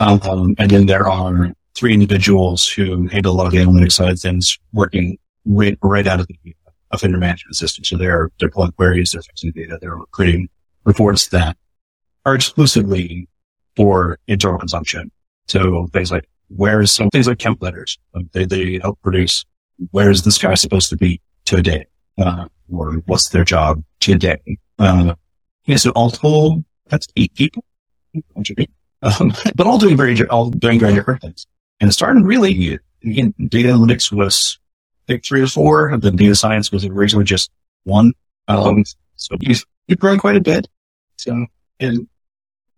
Um, 0.00 0.54
and 0.58 0.70
then 0.70 0.86
there 0.86 1.08
are 1.08 1.52
three 1.74 1.94
individuals 1.94 2.66
who 2.66 3.06
handle 3.08 3.32
a 3.32 3.36
lot 3.36 3.46
of 3.46 3.52
the 3.52 3.58
analytics 3.58 3.92
side 3.92 4.12
of 4.12 4.20
things 4.20 4.58
working 4.72 5.18
right, 5.44 5.78
right 5.82 6.06
out 6.06 6.20
of 6.20 6.26
the 6.26 6.54
offender 6.90 7.18
management 7.18 7.56
system. 7.56 7.84
So 7.84 7.96
they're, 7.96 8.30
they're 8.38 8.50
pulling 8.50 8.72
queries, 8.72 9.12
they're 9.12 9.22
fixing 9.22 9.52
data, 9.52 9.78
they're 9.80 9.98
creating 10.10 10.48
reports 10.84 11.28
that 11.28 11.56
are 12.24 12.34
exclusively 12.34 13.28
for 13.76 14.18
internal 14.26 14.58
consumption. 14.58 15.10
So 15.48 15.86
things 15.92 16.10
like 16.10 16.28
where 16.48 16.80
is 16.80 16.92
some 16.92 17.10
things 17.10 17.26
like 17.26 17.38
Kemp 17.38 17.62
letters, 17.62 17.98
um, 18.14 18.28
they, 18.32 18.44
they 18.44 18.78
help 18.80 19.00
produce 19.02 19.44
where 19.90 20.10
is 20.10 20.22
this 20.22 20.38
guy 20.38 20.54
supposed 20.54 20.90
to 20.90 20.96
be 20.96 21.20
today? 21.44 21.86
Uh, 22.18 22.46
or 22.72 22.94
what's 23.06 23.28
their 23.30 23.44
job 23.44 23.82
today? 24.00 24.38
Uh, 24.78 25.14
yeah, 25.66 25.76
so 25.76 25.90
all 25.90 26.10
told, 26.10 26.64
that's 26.88 27.06
eight 27.16 27.34
people, 27.34 27.64
um, 29.02 29.32
but 29.54 29.66
all 29.66 29.78
doing 29.78 29.96
very, 29.96 30.26
all 30.28 30.50
doing 30.50 30.78
very 30.78 30.94
different 30.94 31.22
things. 31.22 31.46
And 31.80 31.92
started 31.92 32.24
really, 32.24 32.78
again, 33.04 33.34
data 33.48 33.68
analytics 33.68 34.10
was 34.10 34.58
think 35.06 35.24
three 35.24 35.42
or 35.42 35.46
four, 35.46 35.88
and 35.88 36.02
then 36.02 36.16
data 36.16 36.34
science 36.34 36.72
was 36.72 36.84
originally 36.84 37.24
just 37.24 37.50
one. 37.84 38.12
Um, 38.48 38.84
so 39.16 39.36
you've, 39.40 39.64
you've 39.86 39.98
grown 39.98 40.18
quite 40.18 40.36
a 40.36 40.40
bit. 40.40 40.68
So, 41.16 41.46
and 41.80 42.08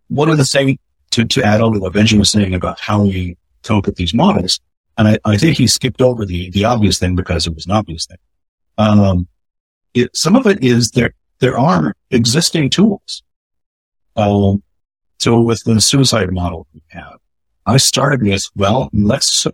one 0.08 0.28
of 0.28 0.36
the 0.36 0.44
things 0.44 0.78
to, 1.12 1.24
to 1.24 1.42
add 1.42 1.60
on 1.60 1.72
to 1.74 1.80
what 1.80 1.92
Benjamin 1.92 2.20
was 2.20 2.30
saying 2.30 2.54
about 2.54 2.80
how 2.80 3.02
we 3.02 3.36
up 3.76 3.86
with 3.86 3.96
these 3.96 4.14
models, 4.14 4.60
and 4.96 5.08
I, 5.08 5.18
I 5.24 5.36
think 5.36 5.56
he 5.56 5.66
skipped 5.66 6.00
over 6.00 6.24
the, 6.24 6.50
the 6.50 6.64
obvious 6.64 6.98
thing 6.98 7.14
because 7.14 7.46
it 7.46 7.54
was 7.54 7.66
an 7.66 7.72
obvious 7.72 8.06
thing. 8.06 8.18
Um, 8.78 9.28
it, 9.94 10.16
some 10.16 10.36
of 10.36 10.46
it 10.46 10.62
is 10.62 10.90
there, 10.92 11.14
there 11.40 11.58
are 11.58 11.94
existing 12.10 12.70
tools. 12.70 13.22
Um, 14.16 14.62
so 15.18 15.40
with 15.40 15.62
the 15.64 15.80
suicide 15.80 16.32
model 16.32 16.66
we 16.72 16.82
have, 16.88 17.18
I 17.66 17.76
started 17.76 18.22
with, 18.22 18.44
well, 18.56 18.88
let's 18.92 19.46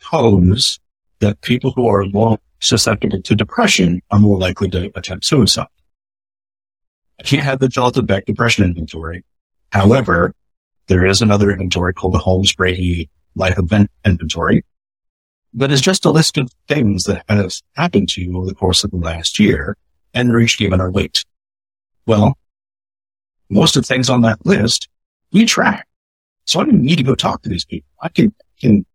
suppose 0.00 0.80
that 1.20 1.40
people 1.42 1.72
who 1.72 1.86
are 1.88 2.04
more 2.06 2.38
susceptible 2.60 3.20
to 3.22 3.34
depression 3.34 4.00
are 4.10 4.18
more 4.18 4.38
likely 4.38 4.68
to 4.70 4.90
attempt 4.94 5.24
suicide. 5.24 5.66
I 7.20 7.24
can't 7.24 7.42
have 7.42 7.58
the 7.58 7.68
Delta 7.68 8.02
Beck 8.02 8.26
depression 8.26 8.64
inventory. 8.64 9.24
However, 9.70 10.34
there 10.86 11.04
is 11.04 11.20
another 11.20 11.50
inventory 11.50 11.92
called 11.92 12.14
the 12.14 12.18
Holmes 12.18 12.54
Rahe 12.54 13.08
life 13.34 13.58
event 13.58 13.90
inventory 14.04 14.64
that 15.54 15.70
is 15.70 15.80
just 15.80 16.04
a 16.04 16.10
list 16.10 16.36
of 16.38 16.50
things 16.66 17.04
that 17.04 17.24
have 17.28 17.52
happened 17.74 18.08
to 18.10 18.22
you 18.22 18.36
over 18.36 18.46
the 18.46 18.54
course 18.54 18.84
of 18.84 18.90
the 18.90 18.96
last 18.96 19.38
year 19.38 19.76
and 20.14 20.32
reached 20.32 20.58
given 20.58 20.80
our 20.80 20.90
weight. 20.90 21.24
Well, 22.06 22.36
most 23.48 23.76
of 23.76 23.82
the 23.82 23.86
things 23.86 24.10
on 24.10 24.22
that 24.22 24.44
list 24.44 24.88
we 25.32 25.44
track. 25.44 25.86
So 26.44 26.60
I 26.60 26.64
don't 26.64 26.82
need 26.82 26.96
to 26.96 27.02
go 27.02 27.14
talk 27.14 27.42
to 27.42 27.48
these 27.48 27.64
people. 27.64 27.88
I 28.00 28.08
can, 28.08 28.34
can 28.60 28.86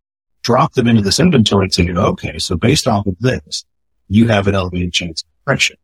drop 0.42 0.74
them 0.74 0.88
into 0.88 1.02
this 1.02 1.20
inventory 1.20 1.66
and 1.66 1.74
say, 1.74 1.90
okay, 1.90 2.40
so 2.40 2.56
based 2.56 2.88
off 2.88 3.06
of 3.06 3.16
this, 3.20 3.66
you 4.08 4.28
have 4.28 4.48
an 4.48 4.56
elevated 4.56 4.94
chance 4.94 5.22
of 5.22 5.30
depression, 5.40 5.78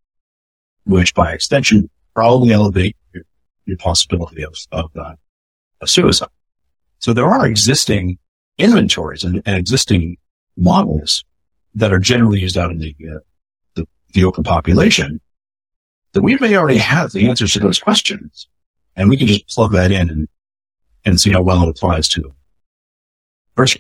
which 0.86 1.14
by 1.14 1.32
extension 1.32 1.90
probably 2.16 2.52
elevate 2.52 2.98
your, 3.14 3.24
your 3.66 3.78
possibility 3.78 4.44
of, 4.44 4.56
of, 4.72 4.92
uh, 4.96 5.14
of 5.82 5.90
suicide. 5.90 6.30
So 7.00 7.14
there 7.14 7.28
are 7.28 7.46
existing 7.46 8.18
inventories 8.60 9.24
and, 9.24 9.42
and, 9.46 9.58
existing 9.58 10.18
models 10.58 11.24
that 11.76 11.94
are 11.94 12.00
generally 12.00 12.40
used 12.40 12.58
out 12.58 12.72
in 12.72 12.80
the, 12.80 12.96
uh, 13.10 13.20
the, 13.76 13.88
the 14.14 14.24
open 14.24 14.44
population 14.44 15.20
that 16.14 16.22
we 16.22 16.38
may 16.38 16.56
already 16.56 16.78
have 16.78 17.12
the 17.12 17.28
answers 17.28 17.54
to 17.54 17.60
those 17.60 17.80
questions. 17.80 18.48
And 18.96 19.10
we 19.10 19.18
can 19.18 19.28
just 19.28 19.48
plug 19.48 19.72
that 19.74 19.92
in 19.92 20.10
and, 20.10 20.28
and 21.06 21.20
see 21.20 21.32
how 21.32 21.42
well 21.42 21.64
it 21.64 21.70
applies 21.70 22.08
to 22.10 22.34
first 23.56 23.78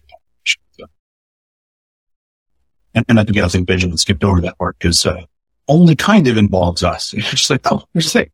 and, 2.95 3.05
and 3.07 3.19
I 3.19 3.23
think, 3.23 3.37
I 3.37 3.47
think 3.47 3.67
Benjamin 3.67 3.97
skipped 3.97 4.23
over 4.23 4.41
that 4.41 4.57
part 4.57 4.77
because, 4.79 5.05
uh, 5.05 5.21
only 5.67 5.95
kind 5.95 6.27
of 6.27 6.37
involves 6.37 6.83
us. 6.83 7.13
It's 7.17 7.29
just 7.29 7.49
like, 7.49 7.61
oh, 7.71 7.83
here's 7.93 8.11
the 8.11 8.19
thing. 8.19 8.31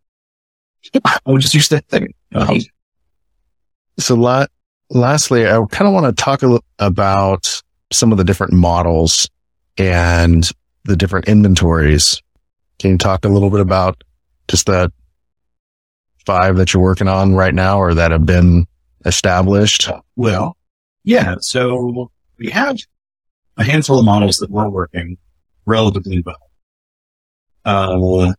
I 1.04 1.36
just 1.38 1.54
use 1.54 1.70
that 1.70 1.88
thing. 1.88 2.14
Um, 2.34 2.62
so 4.00 4.16
la- 4.16 4.48
lastly, 4.90 5.48
I 5.48 5.60
kind 5.72 5.88
of 5.88 5.94
want 5.94 6.06
to 6.06 6.24
talk 6.24 6.44
l- 6.44 6.64
about 6.80 7.62
some 7.92 8.12
of 8.12 8.18
the 8.18 8.24
different 8.24 8.54
models 8.54 9.30
and 9.78 10.50
the 10.86 10.96
different 10.96 11.28
inventories. 11.28 12.22
Can 12.80 12.92
you 12.92 12.98
talk 12.98 13.26
a 13.26 13.30
little 13.30 13.50
bit 13.50 13.60
about 13.60 14.04
just 14.48 14.66
the 14.66 14.92
five 16.26 16.58
that 16.58 16.74
you're 16.74 16.84
working 16.84 17.08
on 17.08 17.36
right 17.36 17.54
now 17.54 17.80
or 17.80 17.94
that 17.94 18.12
have 18.12 18.26
been 18.26 18.66
established? 19.06 19.90
Well, 20.16 20.58
yeah. 21.04 21.36
So 21.40 22.12
we 22.38 22.50
have 22.50 22.78
a 23.58 23.64
handful 23.64 24.00
of 24.00 24.06
models 24.06 24.38
that 24.38 24.50
were 24.50 24.70
working 24.70 25.18
relatively 25.66 26.22
well. 26.26 26.36
Uh, 27.64 28.34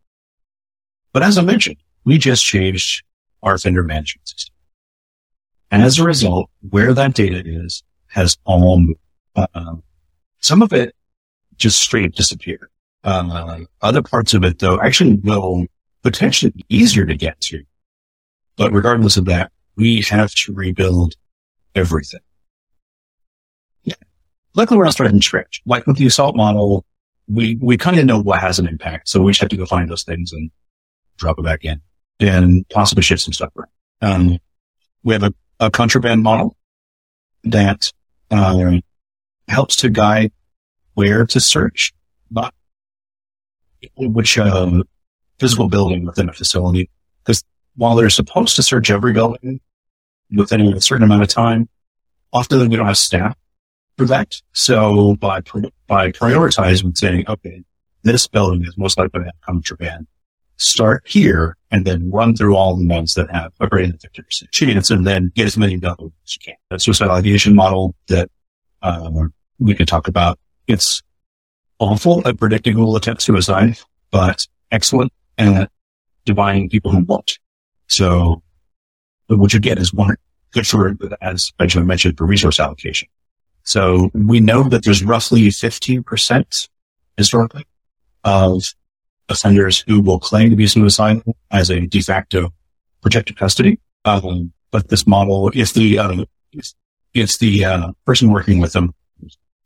but 1.13 1.23
as 1.23 1.39
I 1.39 1.43
mentioned, 1.43 1.77
we 2.05 2.19
just 2.19 2.45
changed 2.45 3.05
our 3.43 3.55
offender 3.55 3.83
management 3.83 4.29
system. 4.29 4.55
As 5.71 5.99
a 5.99 6.05
result, 6.05 6.51
where 6.71 6.95
that 6.95 7.15
data 7.15 7.43
is 7.45 7.83
has 8.09 8.37
all 8.45 8.79
moved. 8.79 9.01
Uh, 9.35 9.75
some 10.41 10.63
of 10.63 10.73
it 10.73 10.95
just 11.57 11.81
straight 11.81 12.15
disappeared. 12.15 12.69
Uh, 13.05 13.61
other 13.83 14.03
parts 14.03 14.33
of 14.35 14.45
it 14.45 14.59
though 14.59 14.81
actually 14.81 15.15
will 15.17 15.67
potentially 16.03 16.51
be 16.53 16.65
easier 16.69 17.05
to 17.05 17.17
get 17.17 17.41
to. 17.41 17.63
But 18.57 18.73
regardless 18.73 19.17
of 19.17 19.27
that, 19.27 19.53
we 19.77 20.03
have 20.09 20.33
to 20.33 20.53
rebuild 20.55 21.15
everything 21.75 22.21
Yeah. 23.85 23.95
luckily 24.55 24.79
we're 24.79 24.85
not 24.85 24.95
starting 24.95 25.13
from 25.15 25.23
scratch. 25.23 25.61
Like 25.67 25.87
with 25.87 25.99
the 25.99 26.07
assault 26.07 26.37
model, 26.37 26.87
we, 27.29 27.57
we 27.61 27.77
kind 27.77 27.99
of 27.99 28.07
know 28.07 28.19
what 28.23 28.41
has 28.41 28.59
an 28.59 28.67
impact. 28.67 29.09
So 29.09 29.21
we 29.21 29.33
just 29.33 29.41
have 29.43 29.51
to 29.51 29.57
go 29.57 29.67
find 29.67 29.91
those 29.91 30.05
things 30.05 30.33
and 30.33 30.51
drop 31.19 31.39
it 31.39 31.45
back 31.45 31.65
in 31.65 31.81
and 32.19 32.67
possibly 32.71 33.03
shift 33.03 33.23
some 33.23 33.35
stuff 33.35 33.51
around. 33.57 33.69
Um, 34.01 34.39
we 35.03 35.13
have 35.13 35.23
a, 35.23 35.35
a 35.61 35.71
contraband 35.71 36.23
model 36.23 36.57
that, 37.45 37.93
um, 38.31 38.83
helps 39.49 39.77
to 39.77 39.89
guide 39.89 40.33
where 40.95 41.25
to 41.27 41.41
search, 41.41 41.93
not 42.31 42.53
which, 43.97 44.39
um, 44.39 44.83
physical 45.39 45.69
building 45.69 46.05
within 46.05 46.29
a 46.29 46.33
facility. 46.33 46.91
Because 47.23 47.45
while 47.77 47.95
they're 47.95 48.11
supposed 48.11 48.57
to 48.57 48.63
search 48.63 48.91
every 48.91 49.13
building 49.13 49.61
within 50.35 50.61
a 50.61 50.81
certain 50.81 51.05
amount 51.05 51.23
of 51.23 51.29
time, 51.29 51.69
often 52.33 52.69
we 52.69 52.77
don't 52.77 52.87
have 52.87 52.99
staff 52.99 53.37
for 53.97 54.07
that. 54.07 54.41
So 54.53 55.15
by, 55.17 55.41
by 55.87 56.11
prioritizing 56.13 56.97
saying, 56.97 57.25
okay, 57.29 57.63
this 58.03 58.27
building 58.27 58.65
is 58.65 58.77
most 58.77 58.99
likely 58.99 59.21
to 59.21 59.27
have 59.27 59.41
contraband 59.43 60.07
start 60.59 61.03
here 61.07 61.57
and 61.71 61.85
then 61.85 62.11
run 62.11 62.35
through 62.35 62.57
all 62.57 62.77
the 62.77 62.87
ones 62.87 63.15
that 63.15 63.31
have 63.31 63.53
a 63.61 63.67
greater 63.67 63.89
than 63.89 63.99
50% 63.99 64.51
chance 64.53 64.91
and 64.91 65.07
then 65.07 65.33
get 65.35 65.47
as 65.47 65.57
many 65.57 65.77
done 65.77 65.97
as 66.01 66.37
you 66.37 66.41
can. 66.45 66.55
The 66.71 66.79
suicidal 66.79 67.15
ideation 67.15 67.55
model 67.55 67.95
that 68.09 68.31
uh, 68.83 69.11
we 69.59 69.75
can 69.75 69.87
talk 69.87 70.09
about. 70.09 70.39
It's 70.67 71.03
awful 71.79 72.27
at 72.27 72.39
predicting 72.39 72.75
who 72.75 72.85
will 72.85 72.97
attempt 72.97 73.23
suicide, 73.23 73.79
but 74.11 74.47
excellent 74.71 75.13
at 75.39 75.71
divining 76.25 76.69
people 76.69 76.91
who 76.91 77.05
won't. 77.05 77.39
So 77.89 78.43
what 79.29 79.53
you 79.53 79.61
get 79.61 79.79
is 79.79 79.93
one 79.93 80.17
good 80.53 80.67
for, 80.67 80.97
as 81.21 81.53
Benjamin 81.59 81.87
mentioned, 81.87 82.17
for 82.17 82.27
resource 82.27 82.59
allocation. 82.59 83.09
So 83.63 84.11
we 84.15 84.41
know 84.41 84.63
that 84.69 84.85
there's 84.85 85.03
roughly 85.03 85.49
15% 85.49 86.69
historically 87.17 87.67
of 88.25 88.63
offenders 89.29 89.85
who 89.87 90.01
will 90.01 90.19
claim 90.19 90.51
to 90.51 90.57
be 90.57 90.67
suicidal 90.67 91.37
as 91.51 91.71
a 91.71 91.87
de 91.87 92.01
facto 92.01 92.53
protected 93.03 93.37
custody. 93.37 93.79
Um, 94.05 94.53
but 94.71 94.89
this 94.89 95.07
model, 95.07 95.51
if 95.55 95.73
the, 95.75 95.99
uh, 95.99 96.25
if 97.15 97.39
the 97.39 97.65
uh, 97.65 97.93
person 98.05 98.31
working 98.31 98.61
with 98.61 98.73
them 98.73 98.95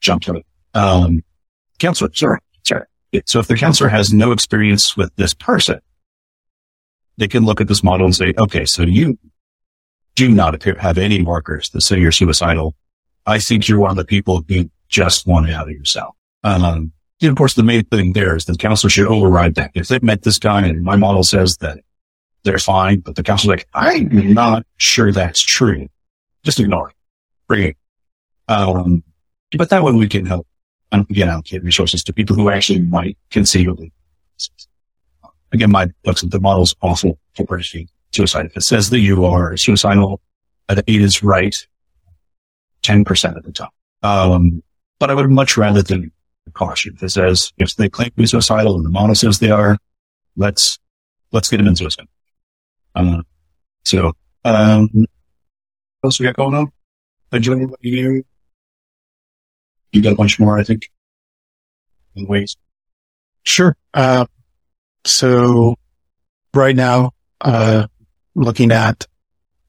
jumped 0.00 0.28
out, 0.28 0.44
um, 0.74 1.22
counselor, 1.78 2.10
sorry, 2.14 2.38
sorry. 2.64 2.84
So 3.26 3.40
if 3.40 3.48
the 3.48 3.56
counselor 3.56 3.90
has 3.90 4.12
no 4.12 4.32
experience 4.32 4.96
with 4.96 5.14
this 5.16 5.34
person, 5.34 5.80
they 7.16 7.28
can 7.28 7.44
look 7.44 7.60
at 7.60 7.68
this 7.68 7.82
model 7.82 8.06
and 8.06 8.14
say, 8.14 8.32
okay, 8.38 8.64
so 8.64 8.82
you 8.82 9.18
do 10.14 10.30
not 10.30 10.54
appear 10.54 10.76
have 10.78 10.98
any 10.98 11.20
markers 11.20 11.70
that 11.70 11.82
say 11.82 11.98
you're 11.98 12.12
suicidal. 12.12 12.74
I 13.26 13.38
think 13.38 13.68
you're 13.68 13.78
one 13.78 13.90
of 13.90 13.96
the 13.96 14.04
people 14.04 14.42
who 14.48 14.70
just 14.88 15.26
want 15.26 15.50
out 15.50 15.68
of 15.68 15.72
yourself. 15.72 16.16
Um, 16.42 16.92
of 17.22 17.36
course, 17.36 17.54
the 17.54 17.62
main 17.62 17.84
thing 17.84 18.12
there 18.12 18.36
is 18.36 18.46
the 18.46 18.56
counselor 18.56 18.90
should 18.90 19.06
override 19.06 19.54
that. 19.56 19.72
If 19.74 19.88
they've 19.88 20.02
met 20.02 20.22
this 20.22 20.38
guy 20.38 20.66
and 20.66 20.82
my 20.82 20.96
model 20.96 21.22
says 21.22 21.58
that 21.58 21.80
they're 22.44 22.58
fine, 22.58 23.00
but 23.00 23.16
the 23.16 23.22
counselor's 23.22 23.58
like, 23.58 23.68
I'm 23.74 24.32
not 24.32 24.64
sure 24.78 25.12
that's 25.12 25.40
true. 25.42 25.88
Just 26.44 26.58
ignore 26.58 26.90
it. 26.90 26.96
Bring 27.46 27.62
it. 27.68 27.76
Um, 28.48 29.02
but 29.56 29.70
that 29.70 29.82
way 29.82 29.92
we 29.92 30.08
can 30.08 30.26
help 30.26 30.46
and 30.92 31.08
again 31.10 31.28
allocate 31.28 31.62
resources 31.62 32.02
to 32.04 32.12
people 32.12 32.36
who 32.36 32.50
actually 32.50 32.80
might 32.80 33.16
conceivably. 33.30 33.92
Again, 35.52 35.70
my 35.70 35.88
looks 36.04 36.22
at 36.22 36.30
the 36.30 36.40
model's 36.40 36.74
awful 36.80 37.18
for 37.34 37.44
predicting 37.44 37.88
suicide. 38.12 38.46
If 38.46 38.56
it 38.56 38.62
says 38.62 38.90
that 38.90 39.00
you 39.00 39.24
are 39.24 39.56
suicidal, 39.56 40.20
that 40.68 40.78
it 40.78 40.88
is 40.88 41.22
right 41.22 41.54
10% 42.82 43.36
of 43.36 43.42
the 43.44 43.52
time. 43.52 43.68
Um, 44.02 44.62
but 44.98 45.10
I 45.10 45.14
would 45.14 45.30
much 45.30 45.56
rather 45.56 45.82
than 45.82 46.12
caution. 46.52 46.96
It 47.00 47.10
says, 47.10 47.52
if 47.58 47.74
they 47.76 47.88
claim 47.88 48.10
to 48.10 48.16
be 48.16 48.26
suicidal 48.26 48.76
and 48.76 48.84
the 48.84 48.90
model 48.90 49.14
says 49.14 49.38
they 49.38 49.50
are, 49.50 49.78
let's, 50.36 50.78
let's 51.32 51.48
get 51.48 51.58
them 51.58 51.68
in 51.68 51.76
suicide. 51.76 52.08
Um, 52.94 53.24
so, 53.84 54.12
um, 54.44 54.88
what 54.92 56.08
else 56.08 56.20
we 56.20 56.26
got 56.26 56.36
going 56.36 56.54
on? 56.54 56.72
Benjamin, 57.30 57.68
what 57.68 57.78
you, 57.82 58.24
you 59.92 60.02
got 60.02 60.12
a 60.12 60.16
bunch 60.16 60.40
more, 60.40 60.58
I 60.58 60.64
think, 60.64 60.90
in 62.16 62.26
ways. 62.26 62.56
Sure. 63.44 63.76
Uh, 63.94 64.26
so 65.04 65.76
right 66.54 66.74
now, 66.74 67.12
uh, 67.40 67.86
looking 68.34 68.72
at 68.72 69.06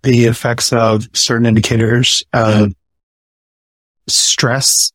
the 0.04 0.26
effects 0.26 0.74
of 0.74 1.08
certain 1.14 1.46
indicators 1.46 2.24
of 2.34 2.74
stress 4.10 4.92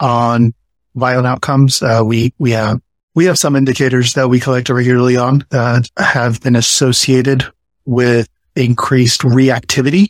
on 0.00 0.54
violent 0.94 1.26
outcomes. 1.26 1.82
Uh, 1.82 2.02
we, 2.04 2.32
we 2.38 2.52
have, 2.52 2.80
we 3.14 3.26
have 3.26 3.38
some 3.38 3.56
indicators 3.56 4.14
that 4.14 4.28
we 4.28 4.40
collect 4.40 4.68
regularly 4.68 5.16
on 5.16 5.44
that 5.50 5.88
have 5.96 6.40
been 6.40 6.56
associated 6.56 7.44
with 7.84 8.28
increased 8.56 9.22
reactivity 9.22 10.08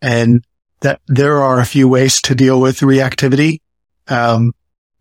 and 0.00 0.44
that 0.80 1.00
there 1.08 1.40
are 1.40 1.60
a 1.60 1.66
few 1.66 1.88
ways 1.88 2.20
to 2.22 2.34
deal 2.34 2.60
with 2.60 2.80
reactivity. 2.80 3.60
Um, 4.06 4.54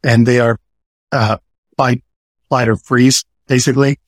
and 0.03 0.25
they 0.25 0.39
are, 0.39 0.59
uh, 1.11 1.37
fight, 1.77 2.03
flight 2.49 2.67
or 2.67 2.75
freeze, 2.75 3.23
basically. 3.47 3.99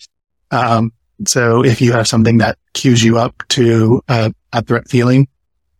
Um, 0.51 0.91
so 1.25 1.63
if 1.63 1.81
you 1.81 1.91
have 1.93 2.07
something 2.07 2.39
that 2.39 2.57
cues 2.73 3.03
you 3.03 3.17
up 3.17 3.43
to 3.49 4.01
uh, 4.07 4.31
a 4.53 4.61
threat 4.61 4.89
feeling, 4.89 5.27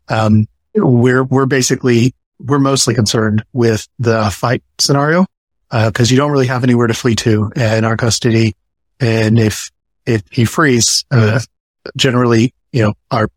um, 0.10 0.47
we're, 0.75 1.23
we're 1.23 1.45
basically 1.45 2.13
we're 2.39 2.60
mostly 2.60 2.93
concerned 2.93 3.43
with 3.54 3.88
the 3.99 4.30
fight 4.32 4.63
scenario 4.80 5.25
because 5.69 6.10
uh, 6.10 6.12
you 6.12 6.17
don't 6.17 6.32
really 6.32 6.47
have 6.47 6.63
anywhere 6.63 6.88
to 6.88 6.93
flee 6.93 7.15
to 7.15 7.52
in 7.56 7.86
our 7.86 7.97
custody. 7.97 8.56
And 8.99 9.38
if 9.38 9.69
if 10.06 10.23
he 10.32 10.45
frees, 10.45 11.06
uh, 11.12 11.39
generally, 11.95 12.54
you 12.71 12.84
know, 12.84 12.93
our 13.12 13.30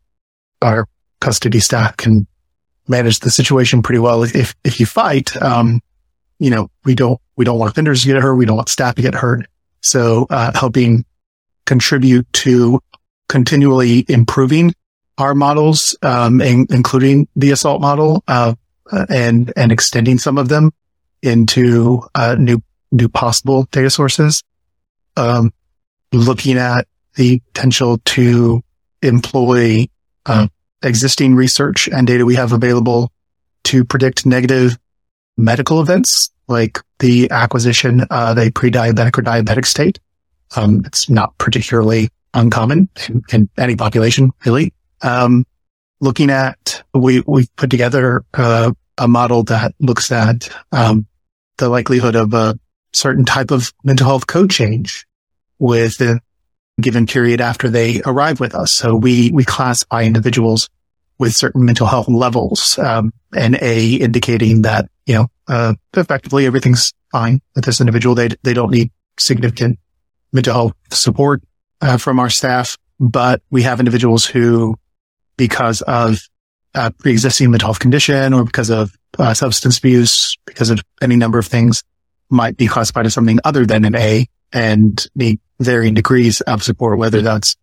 our 0.61 0.87
custody 1.19 1.59
staff 1.59 1.97
can 1.97 2.27
manage 2.87 3.19
the 3.19 3.29
situation 3.29 3.81
pretty 3.83 3.99
well. 3.99 4.23
If 4.23 4.55
if 4.63 4.79
you 4.79 4.85
fight, 4.85 5.35
um, 5.41 5.81
you 6.39 6.49
know, 6.49 6.69
we 6.83 6.95
don't 6.95 7.19
we 7.35 7.45
don't 7.45 7.59
want 7.59 7.71
offenders 7.71 8.01
to 8.01 8.07
get 8.07 8.21
hurt. 8.21 8.35
We 8.35 8.45
don't 8.45 8.57
want 8.57 8.69
staff 8.69 8.95
to 8.95 9.01
get 9.01 9.15
hurt. 9.15 9.47
So 9.81 10.27
uh, 10.29 10.51
helping 10.57 11.05
contribute 11.65 12.31
to 12.33 12.79
continually 13.29 14.05
improving 14.07 14.73
our 15.17 15.35
models, 15.35 15.95
um, 16.01 16.41
in, 16.41 16.67
including 16.69 17.27
the 17.35 17.51
assault 17.51 17.81
model, 17.81 18.23
uh, 18.27 18.55
uh, 18.91 19.05
and 19.09 19.53
and 19.55 19.71
extending 19.71 20.17
some 20.17 20.37
of 20.37 20.49
them 20.49 20.71
into 21.21 22.03
uh, 22.15 22.35
new 22.37 22.61
new 22.91 23.09
possible 23.09 23.67
data 23.71 23.89
sources. 23.89 24.43
Um, 25.15 25.53
looking 26.11 26.57
at 26.57 26.87
the 27.15 27.39
potential 27.53 27.99
to 28.05 28.61
employ 29.01 29.87
uh, 30.25 30.47
existing 30.83 31.35
research 31.35 31.87
and 31.87 32.07
data 32.07 32.25
we 32.25 32.35
have 32.35 32.51
available 32.51 33.11
to 33.63 33.83
predict 33.83 34.25
negative 34.25 34.77
medical 35.37 35.81
events 35.81 36.31
like 36.47 36.79
the 36.99 37.29
acquisition 37.31 38.01
of 38.09 38.37
a 38.37 38.51
pre-diabetic 38.51 39.17
or 39.17 39.21
diabetic 39.21 39.65
state. 39.65 39.99
Um, 40.55 40.83
it's 40.85 41.09
not 41.09 41.37
particularly 41.37 42.09
uncommon 42.33 42.89
in, 43.07 43.23
in 43.31 43.49
any 43.57 43.75
population, 43.75 44.31
really. 44.45 44.73
Um, 45.01 45.45
looking 46.03 46.29
at, 46.29 46.83
we, 46.93 47.23
we've 47.25 47.55
put 47.55 47.69
together 47.69 48.25
uh, 48.33 48.73
a 48.97 49.07
model 49.07 49.43
that 49.43 49.73
looks 49.79 50.11
at 50.11 50.49
um, 50.71 51.07
the 51.57 51.69
likelihood 51.69 52.15
of 52.15 52.33
a 52.33 52.59
certain 52.91 53.23
type 53.25 53.51
of 53.51 53.73
mental 53.83 54.05
health 54.05 54.27
code 54.27 54.51
change 54.51 55.07
with 55.59 56.01
a 56.01 56.19
given 56.81 57.07
period 57.07 57.39
after 57.39 57.69
they 57.69 58.01
arrive 58.05 58.39
with 58.41 58.53
us. 58.53 58.73
So 58.73 58.95
we, 58.95 59.31
we 59.31 59.45
classify 59.45 60.03
individuals 60.03 60.69
with 61.19 61.33
certain 61.33 61.63
mental 61.63 61.87
health 61.87 62.09
levels, 62.09 62.77
um, 62.79 63.13
and 63.33 63.55
A 63.61 63.93
indicating 63.93 64.63
that, 64.63 64.89
you 65.05 65.15
know, 65.15 65.27
uh, 65.47 65.73
effectively 65.95 66.45
everything's 66.45 66.91
fine 67.11 67.39
with 67.55 67.63
this 67.63 67.79
individual. 67.79 68.13
They, 68.13 68.29
they 68.43 68.53
don't 68.53 68.71
need 68.71 68.91
significant 69.17 69.79
mental 70.33 70.53
health 70.53 70.73
support 70.91 71.41
uh, 71.81 71.97
from 71.97 72.19
our 72.19 72.29
staff, 72.29 72.77
but 72.99 73.41
we 73.49 73.61
have 73.61 73.79
individuals 73.79 74.25
who 74.25 74.75
because 75.37 75.81
of 75.81 76.19
a 76.73 76.91
pre-existing 76.91 77.51
mental 77.51 77.67
health 77.67 77.79
condition 77.79 78.33
or 78.33 78.43
because 78.43 78.69
of 78.69 78.91
uh, 79.19 79.33
substance 79.33 79.77
abuse, 79.77 80.37
because 80.45 80.69
of 80.69 80.79
any 81.01 81.15
number 81.15 81.37
of 81.37 81.45
things 81.45 81.83
might 82.29 82.57
be 82.57 82.67
classified 82.67 83.05
as 83.05 83.13
something 83.13 83.39
other 83.43 83.65
than 83.65 83.85
an 83.85 83.95
A 83.95 84.27
and 84.51 85.05
need 85.15 85.39
varying 85.59 85.93
degrees 85.93 86.41
of 86.41 86.63
support, 86.63 86.97
whether 86.97 87.21
that's 87.21 87.55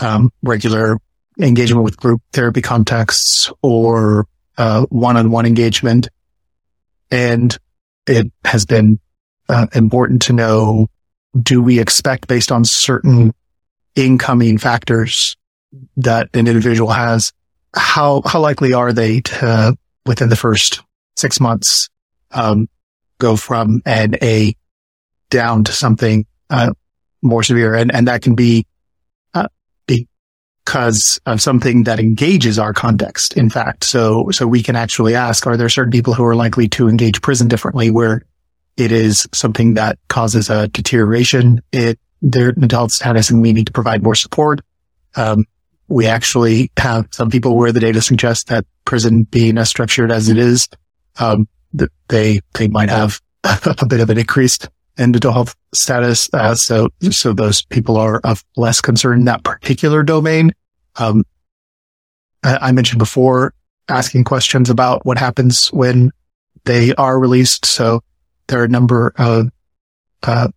um, 0.00 0.30
regular 0.42 0.98
engagement 1.38 1.84
with 1.84 1.96
group 1.96 2.22
therapy 2.32 2.62
contexts 2.62 3.50
or 3.62 4.26
uh, 4.58 4.86
one-on-one 4.88 5.46
engagement. 5.46 6.08
And 7.10 7.56
it 8.06 8.32
has 8.44 8.66
been 8.66 8.98
uh, 9.48 9.66
important 9.74 10.22
to 10.22 10.32
know, 10.32 10.88
do 11.40 11.62
we 11.62 11.78
expect 11.78 12.26
based 12.26 12.50
on 12.50 12.64
certain 12.64 13.32
incoming 13.94 14.58
factors 14.58 15.36
that 15.98 16.28
an 16.34 16.46
individual 16.46 16.90
has, 16.90 17.32
how, 17.74 18.22
how 18.24 18.40
likely 18.40 18.72
are 18.72 18.92
they 18.92 19.20
to, 19.20 19.76
within 20.04 20.28
the 20.28 20.36
first 20.36 20.82
six 21.16 21.40
months, 21.40 21.88
um, 22.30 22.68
go 23.18 23.36
from 23.36 23.82
an 23.86 24.16
A 24.22 24.54
down 25.30 25.64
to 25.64 25.72
something, 25.72 26.26
uh, 26.50 26.72
more 27.22 27.42
severe? 27.42 27.74
And, 27.74 27.94
and 27.94 28.08
that 28.08 28.22
can 28.22 28.34
be, 28.34 28.66
uh, 29.34 29.48
because 29.86 31.20
of 31.26 31.40
something 31.40 31.84
that 31.84 32.00
engages 32.00 32.58
our 32.58 32.72
context. 32.72 33.36
In 33.36 33.50
fact, 33.50 33.84
so, 33.84 34.30
so 34.30 34.46
we 34.46 34.62
can 34.62 34.76
actually 34.76 35.14
ask, 35.14 35.46
are 35.46 35.56
there 35.56 35.68
certain 35.68 35.92
people 35.92 36.14
who 36.14 36.24
are 36.24 36.34
likely 36.34 36.68
to 36.70 36.88
engage 36.88 37.22
prison 37.22 37.48
differently 37.48 37.90
where 37.90 38.22
it 38.76 38.92
is 38.92 39.28
something 39.32 39.74
that 39.74 39.98
causes 40.08 40.50
a 40.50 40.68
deterioration 40.68 41.60
in 41.72 41.96
their 42.20 42.50
adult 42.50 42.90
status 42.90 43.30
and 43.30 43.40
we 43.42 43.52
need 43.52 43.66
to 43.66 43.72
provide 43.72 44.02
more 44.02 44.14
support? 44.14 44.60
Um, 45.14 45.46
we 45.88 46.06
actually 46.06 46.70
have 46.76 47.06
some 47.12 47.30
people 47.30 47.56
where 47.56 47.72
the 47.72 47.80
data 47.80 48.02
suggests 48.02 48.44
that 48.44 48.64
prison 48.84 49.24
being 49.24 49.58
as 49.58 49.68
structured 49.68 50.10
as 50.10 50.28
it 50.28 50.38
is, 50.38 50.68
um, 51.18 51.48
they, 52.08 52.40
they 52.54 52.68
might 52.68 52.88
have 52.88 53.20
a 53.44 53.86
bit 53.86 54.00
of 54.00 54.10
an 54.10 54.18
increased 54.18 54.68
mental 54.98 55.32
health 55.32 55.54
status. 55.74 56.28
Uh, 56.32 56.54
so, 56.54 56.88
so 57.10 57.32
those 57.32 57.64
people 57.66 57.96
are 57.96 58.20
of 58.24 58.44
less 58.56 58.80
concern 58.80 59.20
in 59.20 59.24
that 59.26 59.44
particular 59.44 60.02
domain. 60.02 60.52
Um, 60.96 61.24
I, 62.42 62.56
I 62.68 62.72
mentioned 62.72 62.98
before 62.98 63.52
asking 63.88 64.24
questions 64.24 64.70
about 64.70 65.04
what 65.04 65.18
happens 65.18 65.68
when 65.68 66.10
they 66.64 66.94
are 66.94 67.18
released. 67.18 67.66
So 67.66 68.02
there 68.48 68.60
are 68.60 68.64
a 68.64 68.68
number 68.68 69.12
of, 69.16 69.50
uh, 70.22 70.48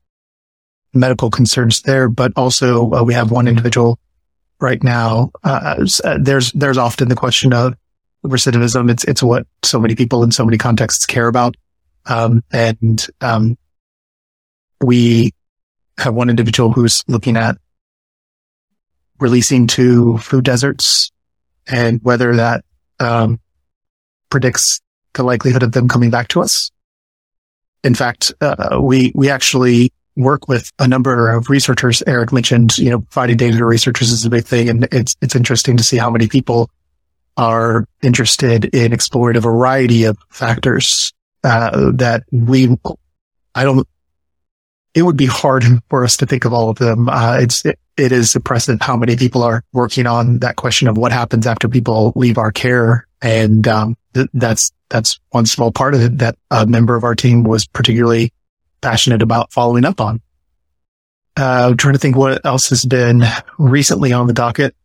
medical 0.93 1.29
concerns 1.29 1.81
there, 1.83 2.09
but 2.09 2.31
also 2.35 2.91
uh, 2.93 3.03
we 3.03 3.13
have 3.13 3.29
one 3.29 3.47
individual 3.47 3.99
right 4.59 4.83
now. 4.83 5.31
Uh, 5.43 5.85
uh, 6.03 6.17
there's, 6.19 6.51
there's 6.51 6.77
often 6.77 7.07
the 7.07 7.15
question 7.15 7.53
of 7.53 7.75
recidivism. 8.25 8.89
It's, 8.91 9.03
it's 9.05 9.23
what 9.23 9.47
so 9.63 9.79
many 9.79 9.95
people 9.95 10.23
in 10.23 10.31
so 10.31 10.45
many 10.45 10.57
contexts 10.57 11.05
care 11.05 11.27
about. 11.27 11.55
Um, 12.05 12.43
and, 12.51 13.05
um, 13.21 13.57
we 14.81 15.33
have 15.97 16.13
one 16.13 16.29
individual 16.29 16.71
who's 16.71 17.03
looking 17.07 17.37
at 17.37 17.57
releasing 19.19 19.67
to 19.67 20.17
food 20.17 20.45
deserts 20.45 21.11
and 21.67 21.99
whether 22.03 22.35
that, 22.37 22.63
um, 22.99 23.39
predicts 24.29 24.79
the 25.13 25.23
likelihood 25.23 25.63
of 25.63 25.71
them 25.71 25.87
coming 25.87 26.09
back 26.09 26.29
to 26.29 26.41
us. 26.41 26.71
In 27.83 27.95
fact, 27.95 28.33
uh, 28.41 28.79
we, 28.81 29.11
we 29.15 29.29
actually 29.29 29.91
work 30.15 30.47
with 30.47 30.71
a 30.79 30.87
number 30.87 31.29
of 31.29 31.49
researchers. 31.49 32.03
Eric 32.05 32.33
mentioned, 32.33 32.77
you 32.77 32.89
know, 32.89 32.99
providing 32.99 33.37
data 33.37 33.57
to 33.57 33.65
researchers 33.65 34.11
is 34.11 34.25
a 34.25 34.29
big 34.29 34.45
thing. 34.45 34.69
And 34.69 34.87
it's, 34.91 35.15
it's 35.21 35.35
interesting 35.35 35.77
to 35.77 35.83
see 35.83 35.97
how 35.97 36.09
many 36.09 36.27
people 36.27 36.69
are 37.37 37.85
interested 38.01 38.65
in 38.65 38.91
exploring 38.91 39.37
a 39.37 39.41
variety 39.41 40.03
of 40.03 40.17
factors, 40.29 41.13
uh, 41.43 41.91
that 41.93 42.23
we, 42.31 42.77
I 43.55 43.63
don't, 43.63 43.87
it 44.93 45.03
would 45.03 45.15
be 45.15 45.27
hard 45.27 45.63
for 45.89 46.03
us 46.03 46.17
to 46.17 46.25
think 46.25 46.43
of 46.43 46.51
all 46.51 46.69
of 46.69 46.79
them. 46.79 47.07
Uh, 47.07 47.37
it's, 47.39 47.65
it, 47.65 47.79
it 47.95 48.11
is 48.11 48.35
impressive 48.35 48.81
how 48.81 48.97
many 48.97 49.15
people 49.15 49.43
are 49.43 49.63
working 49.71 50.05
on 50.05 50.39
that 50.39 50.57
question 50.57 50.89
of 50.89 50.97
what 50.97 51.13
happens 51.13 51.47
after 51.47 51.69
people 51.69 52.11
leave 52.15 52.37
our 52.37 52.51
care. 52.51 53.07
And, 53.21 53.67
um, 53.67 53.95
th- 54.13 54.27
that's, 54.33 54.71
that's 54.89 55.19
one 55.29 55.45
small 55.45 55.71
part 55.71 55.93
of 55.93 56.01
it 56.01 56.17
that 56.17 56.35
a 56.51 56.65
member 56.65 56.95
of 56.95 57.03
our 57.03 57.15
team 57.15 57.43
was 57.43 57.67
particularly 57.67 58.33
passionate 58.81 59.21
about 59.21 59.51
following 59.51 59.85
up 59.85 60.01
on. 60.01 60.21
Uh, 61.37 61.69
I'm 61.69 61.77
trying 61.77 61.93
to 61.93 61.99
think 61.99 62.15
what 62.15 62.45
else 62.45 62.69
has 62.69 62.85
been 62.85 63.23
recently 63.57 64.11
on 64.11 64.27
the 64.27 64.33
docket. 64.33 64.75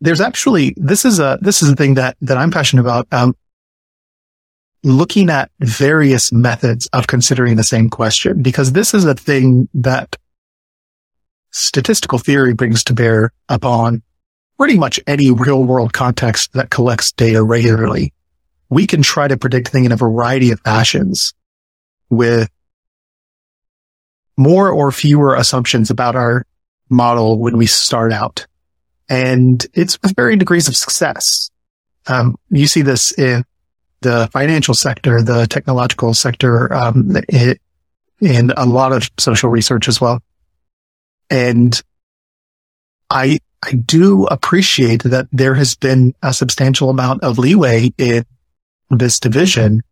There's 0.00 0.20
actually, 0.20 0.74
this 0.76 1.04
is 1.04 1.18
a, 1.18 1.38
this 1.40 1.62
is 1.62 1.70
a 1.70 1.76
thing 1.76 1.94
that, 1.94 2.16
that 2.20 2.36
I'm 2.36 2.50
passionate 2.50 2.82
about. 2.82 3.08
Um, 3.10 3.34
looking 4.84 5.28
at 5.28 5.50
various 5.58 6.30
methods 6.30 6.88
of 6.92 7.08
considering 7.08 7.56
the 7.56 7.64
same 7.64 7.90
question, 7.90 8.42
because 8.42 8.72
this 8.72 8.94
is 8.94 9.04
a 9.04 9.14
thing 9.14 9.68
that 9.74 10.14
statistical 11.50 12.18
theory 12.18 12.54
brings 12.54 12.84
to 12.84 12.94
bear 12.94 13.32
upon 13.48 14.02
pretty 14.56 14.78
much 14.78 15.00
any 15.06 15.30
real 15.30 15.64
world 15.64 15.92
context 15.92 16.52
that 16.52 16.70
collects 16.70 17.10
data 17.12 17.42
regularly. 17.42 18.12
We 18.70 18.86
can 18.86 19.02
try 19.02 19.26
to 19.26 19.36
predict 19.36 19.68
things 19.68 19.86
in 19.86 19.92
a 19.92 19.96
variety 19.96 20.52
of 20.52 20.60
fashions 20.60 21.32
with 22.10 22.50
more 24.38 24.70
or 24.70 24.90
fewer 24.92 25.34
assumptions 25.34 25.90
about 25.90 26.16
our 26.16 26.46
model 26.88 27.38
when 27.38 27.58
we 27.58 27.66
start 27.66 28.12
out. 28.12 28.46
And 29.08 29.66
it's 29.74 29.98
with 30.00 30.14
varying 30.14 30.38
degrees 30.38 30.68
of 30.68 30.76
success. 30.76 31.50
Um, 32.06 32.36
you 32.48 32.66
see 32.66 32.82
this 32.82 33.12
in 33.18 33.44
the 34.00 34.28
financial 34.32 34.74
sector, 34.74 35.20
the 35.20 35.46
technological 35.46 36.14
sector, 36.14 36.72
um, 36.72 37.16
it, 37.28 37.60
in 38.20 38.52
a 38.56 38.64
lot 38.64 38.92
of 38.92 39.08
social 39.18 39.50
research 39.50 39.88
as 39.88 40.00
well. 40.00 40.22
And 41.30 41.80
I, 43.10 43.40
I 43.62 43.72
do 43.72 44.24
appreciate 44.26 45.02
that 45.02 45.26
there 45.32 45.54
has 45.54 45.74
been 45.74 46.14
a 46.22 46.32
substantial 46.32 46.90
amount 46.90 47.24
of 47.24 47.38
leeway 47.38 47.90
in 47.98 48.24
this 48.88 49.18
division 49.18 49.82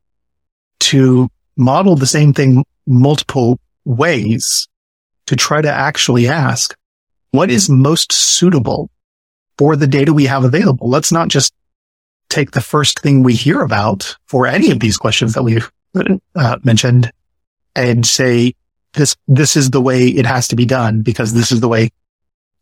to 0.78 1.28
model 1.56 1.96
the 1.96 2.06
same 2.06 2.32
thing 2.32 2.64
multiple 2.86 3.58
ways 3.86 4.68
to 5.26 5.36
try 5.36 5.62
to 5.62 5.70
actually 5.70 6.28
ask 6.28 6.76
what 7.30 7.50
is 7.50 7.70
most 7.70 8.12
suitable 8.12 8.90
for 9.58 9.76
the 9.76 9.86
data 9.86 10.12
we 10.12 10.26
have 10.26 10.44
available. 10.44 10.88
Let's 10.88 11.12
not 11.12 11.28
just 11.28 11.54
take 12.28 12.50
the 12.50 12.60
first 12.60 13.00
thing 13.00 13.22
we 13.22 13.34
hear 13.34 13.62
about 13.62 14.16
for 14.26 14.46
any 14.46 14.70
of 14.70 14.80
these 14.80 14.96
questions 14.96 15.34
that 15.34 15.42
we've 15.42 15.70
uh, 16.34 16.58
mentioned 16.64 17.10
and 17.74 18.04
say, 18.04 18.54
this, 18.92 19.16
this 19.28 19.56
is 19.56 19.70
the 19.70 19.80
way 19.80 20.08
it 20.08 20.26
has 20.26 20.48
to 20.48 20.56
be 20.56 20.64
done 20.64 21.02
because 21.02 21.32
this 21.34 21.52
is 21.52 21.60
the 21.60 21.68
way 21.68 21.90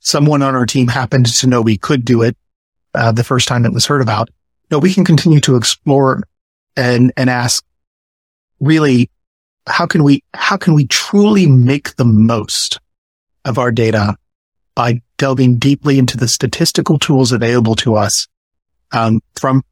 someone 0.00 0.42
on 0.42 0.54
our 0.54 0.66
team 0.66 0.88
happened 0.88 1.26
to 1.26 1.46
know 1.46 1.62
we 1.62 1.78
could 1.78 2.04
do 2.04 2.22
it 2.22 2.36
uh, 2.94 3.12
the 3.12 3.24
first 3.24 3.48
time 3.48 3.64
it 3.64 3.72
was 3.72 3.86
heard 3.86 4.02
about. 4.02 4.28
No, 4.70 4.78
we 4.78 4.92
can 4.92 5.04
continue 5.04 5.40
to 5.40 5.56
explore 5.56 6.22
and, 6.76 7.12
and 7.16 7.30
ask 7.30 7.64
really 8.60 9.10
how 9.66 9.86
can 9.86 10.04
we, 10.04 10.22
how 10.34 10.56
can 10.56 10.74
we 10.74 10.86
truly 10.86 11.46
make 11.46 11.96
the 11.96 12.04
most 12.04 12.80
of 13.44 13.58
our 13.58 13.72
data 13.72 14.16
by 14.74 15.00
delving 15.18 15.56
deeply 15.56 15.98
into 15.98 16.16
the 16.16 16.28
statistical 16.28 16.98
tools 16.98 17.32
available 17.32 17.74
to 17.76 17.94
us 17.94 18.26
um, 18.92 19.20
from 19.38 19.62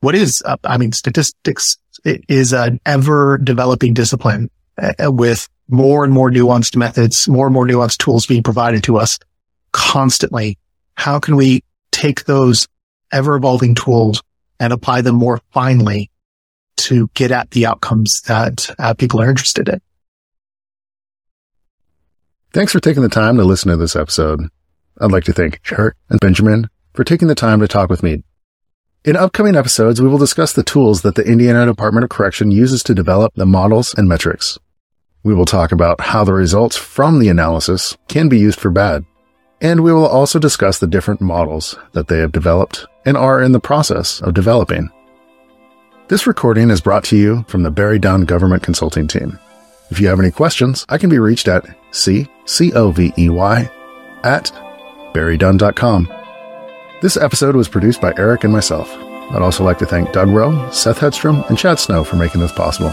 what 0.00 0.14
is, 0.14 0.42
uh, 0.44 0.56
I 0.64 0.78
mean, 0.78 0.92
statistics 0.92 1.76
is 2.04 2.52
an 2.52 2.80
ever 2.86 3.38
developing 3.38 3.94
discipline 3.94 4.50
uh, 4.78 5.12
with 5.12 5.48
more 5.68 6.04
and 6.04 6.12
more 6.12 6.30
nuanced 6.30 6.76
methods, 6.76 7.28
more 7.28 7.46
and 7.46 7.54
more 7.54 7.66
nuanced 7.66 7.98
tools 7.98 8.26
being 8.26 8.42
provided 8.42 8.82
to 8.84 8.96
us 8.96 9.18
constantly. 9.72 10.58
How 10.94 11.20
can 11.20 11.36
we 11.36 11.62
take 11.92 12.24
those 12.24 12.66
ever 13.12 13.36
evolving 13.36 13.74
tools 13.74 14.22
and 14.58 14.72
apply 14.72 15.02
them 15.02 15.16
more 15.16 15.40
finely 15.52 16.09
to 16.80 17.08
get 17.14 17.30
at 17.30 17.50
the 17.50 17.66
outcomes 17.66 18.20
that 18.26 18.74
uh, 18.78 18.94
people 18.94 19.20
are 19.20 19.30
interested 19.30 19.68
in? 19.68 19.80
Thanks 22.52 22.72
for 22.72 22.80
taking 22.80 23.02
the 23.02 23.08
time 23.08 23.36
to 23.36 23.44
listen 23.44 23.70
to 23.70 23.76
this 23.76 23.96
episode. 23.96 24.40
I'd 25.00 25.12
like 25.12 25.24
to 25.24 25.32
thank 25.32 25.60
Eric 25.70 25.96
and 26.08 26.20
Benjamin 26.20 26.68
for 26.94 27.04
taking 27.04 27.28
the 27.28 27.34
time 27.34 27.60
to 27.60 27.68
talk 27.68 27.88
with 27.88 28.02
me 28.02 28.24
in 29.02 29.16
upcoming 29.16 29.56
episodes, 29.56 29.98
we 29.98 30.08
will 30.08 30.18
discuss 30.18 30.52
the 30.52 30.62
tools 30.62 31.00
that 31.02 31.14
the 31.14 31.24
Indiana 31.24 31.64
Department 31.64 32.04
of 32.04 32.10
Correction 32.10 32.50
uses 32.50 32.82
to 32.82 32.94
develop 32.94 33.32
the 33.34 33.46
models 33.46 33.94
and 33.94 34.06
metrics. 34.06 34.58
We 35.22 35.32
will 35.32 35.46
talk 35.46 35.72
about 35.72 36.02
how 36.02 36.22
the 36.22 36.34
results 36.34 36.76
from 36.76 37.18
the 37.18 37.30
analysis 37.30 37.96
can 38.08 38.28
be 38.28 38.38
used 38.38 38.60
for 38.60 38.70
bad. 38.70 39.06
And 39.62 39.82
we 39.82 39.92
will 39.94 40.06
also 40.06 40.38
discuss 40.38 40.78
the 40.78 40.86
different 40.86 41.22
models 41.22 41.78
that 41.92 42.08
they 42.08 42.18
have 42.18 42.32
developed 42.32 42.86
and 43.06 43.16
are 43.16 43.42
in 43.42 43.52
the 43.52 43.58
process 43.58 44.20
of 44.20 44.34
developing. 44.34 44.90
This 46.10 46.26
recording 46.26 46.70
is 46.70 46.80
brought 46.80 47.04
to 47.04 47.16
you 47.16 47.44
from 47.46 47.62
the 47.62 47.70
BerryDunn 47.70 48.26
Government 48.26 48.64
Consulting 48.64 49.06
Team. 49.06 49.38
If 49.90 50.00
you 50.00 50.08
have 50.08 50.18
any 50.18 50.32
questions, 50.32 50.84
I 50.88 50.98
can 50.98 51.08
be 51.08 51.20
reached 51.20 51.46
at 51.46 51.64
c-c-o-v-e-y 51.92 53.70
at 54.24 54.52
berrydunn.com. 55.14 56.12
This 57.00 57.16
episode 57.16 57.54
was 57.54 57.68
produced 57.68 58.00
by 58.00 58.12
Eric 58.16 58.42
and 58.42 58.52
myself. 58.52 58.92
I'd 58.92 59.40
also 59.40 59.62
like 59.62 59.78
to 59.78 59.86
thank 59.86 60.10
Doug 60.10 60.30
Rowe, 60.30 60.68
Seth 60.72 60.98
Hedstrom, 60.98 61.48
and 61.48 61.56
Chad 61.56 61.78
Snow 61.78 62.02
for 62.02 62.16
making 62.16 62.40
this 62.40 62.50
possible. 62.50 62.90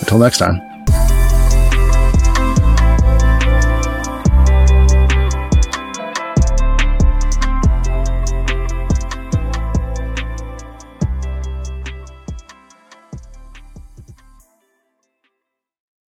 Until 0.00 0.16
next 0.16 0.38
time. 0.38 0.67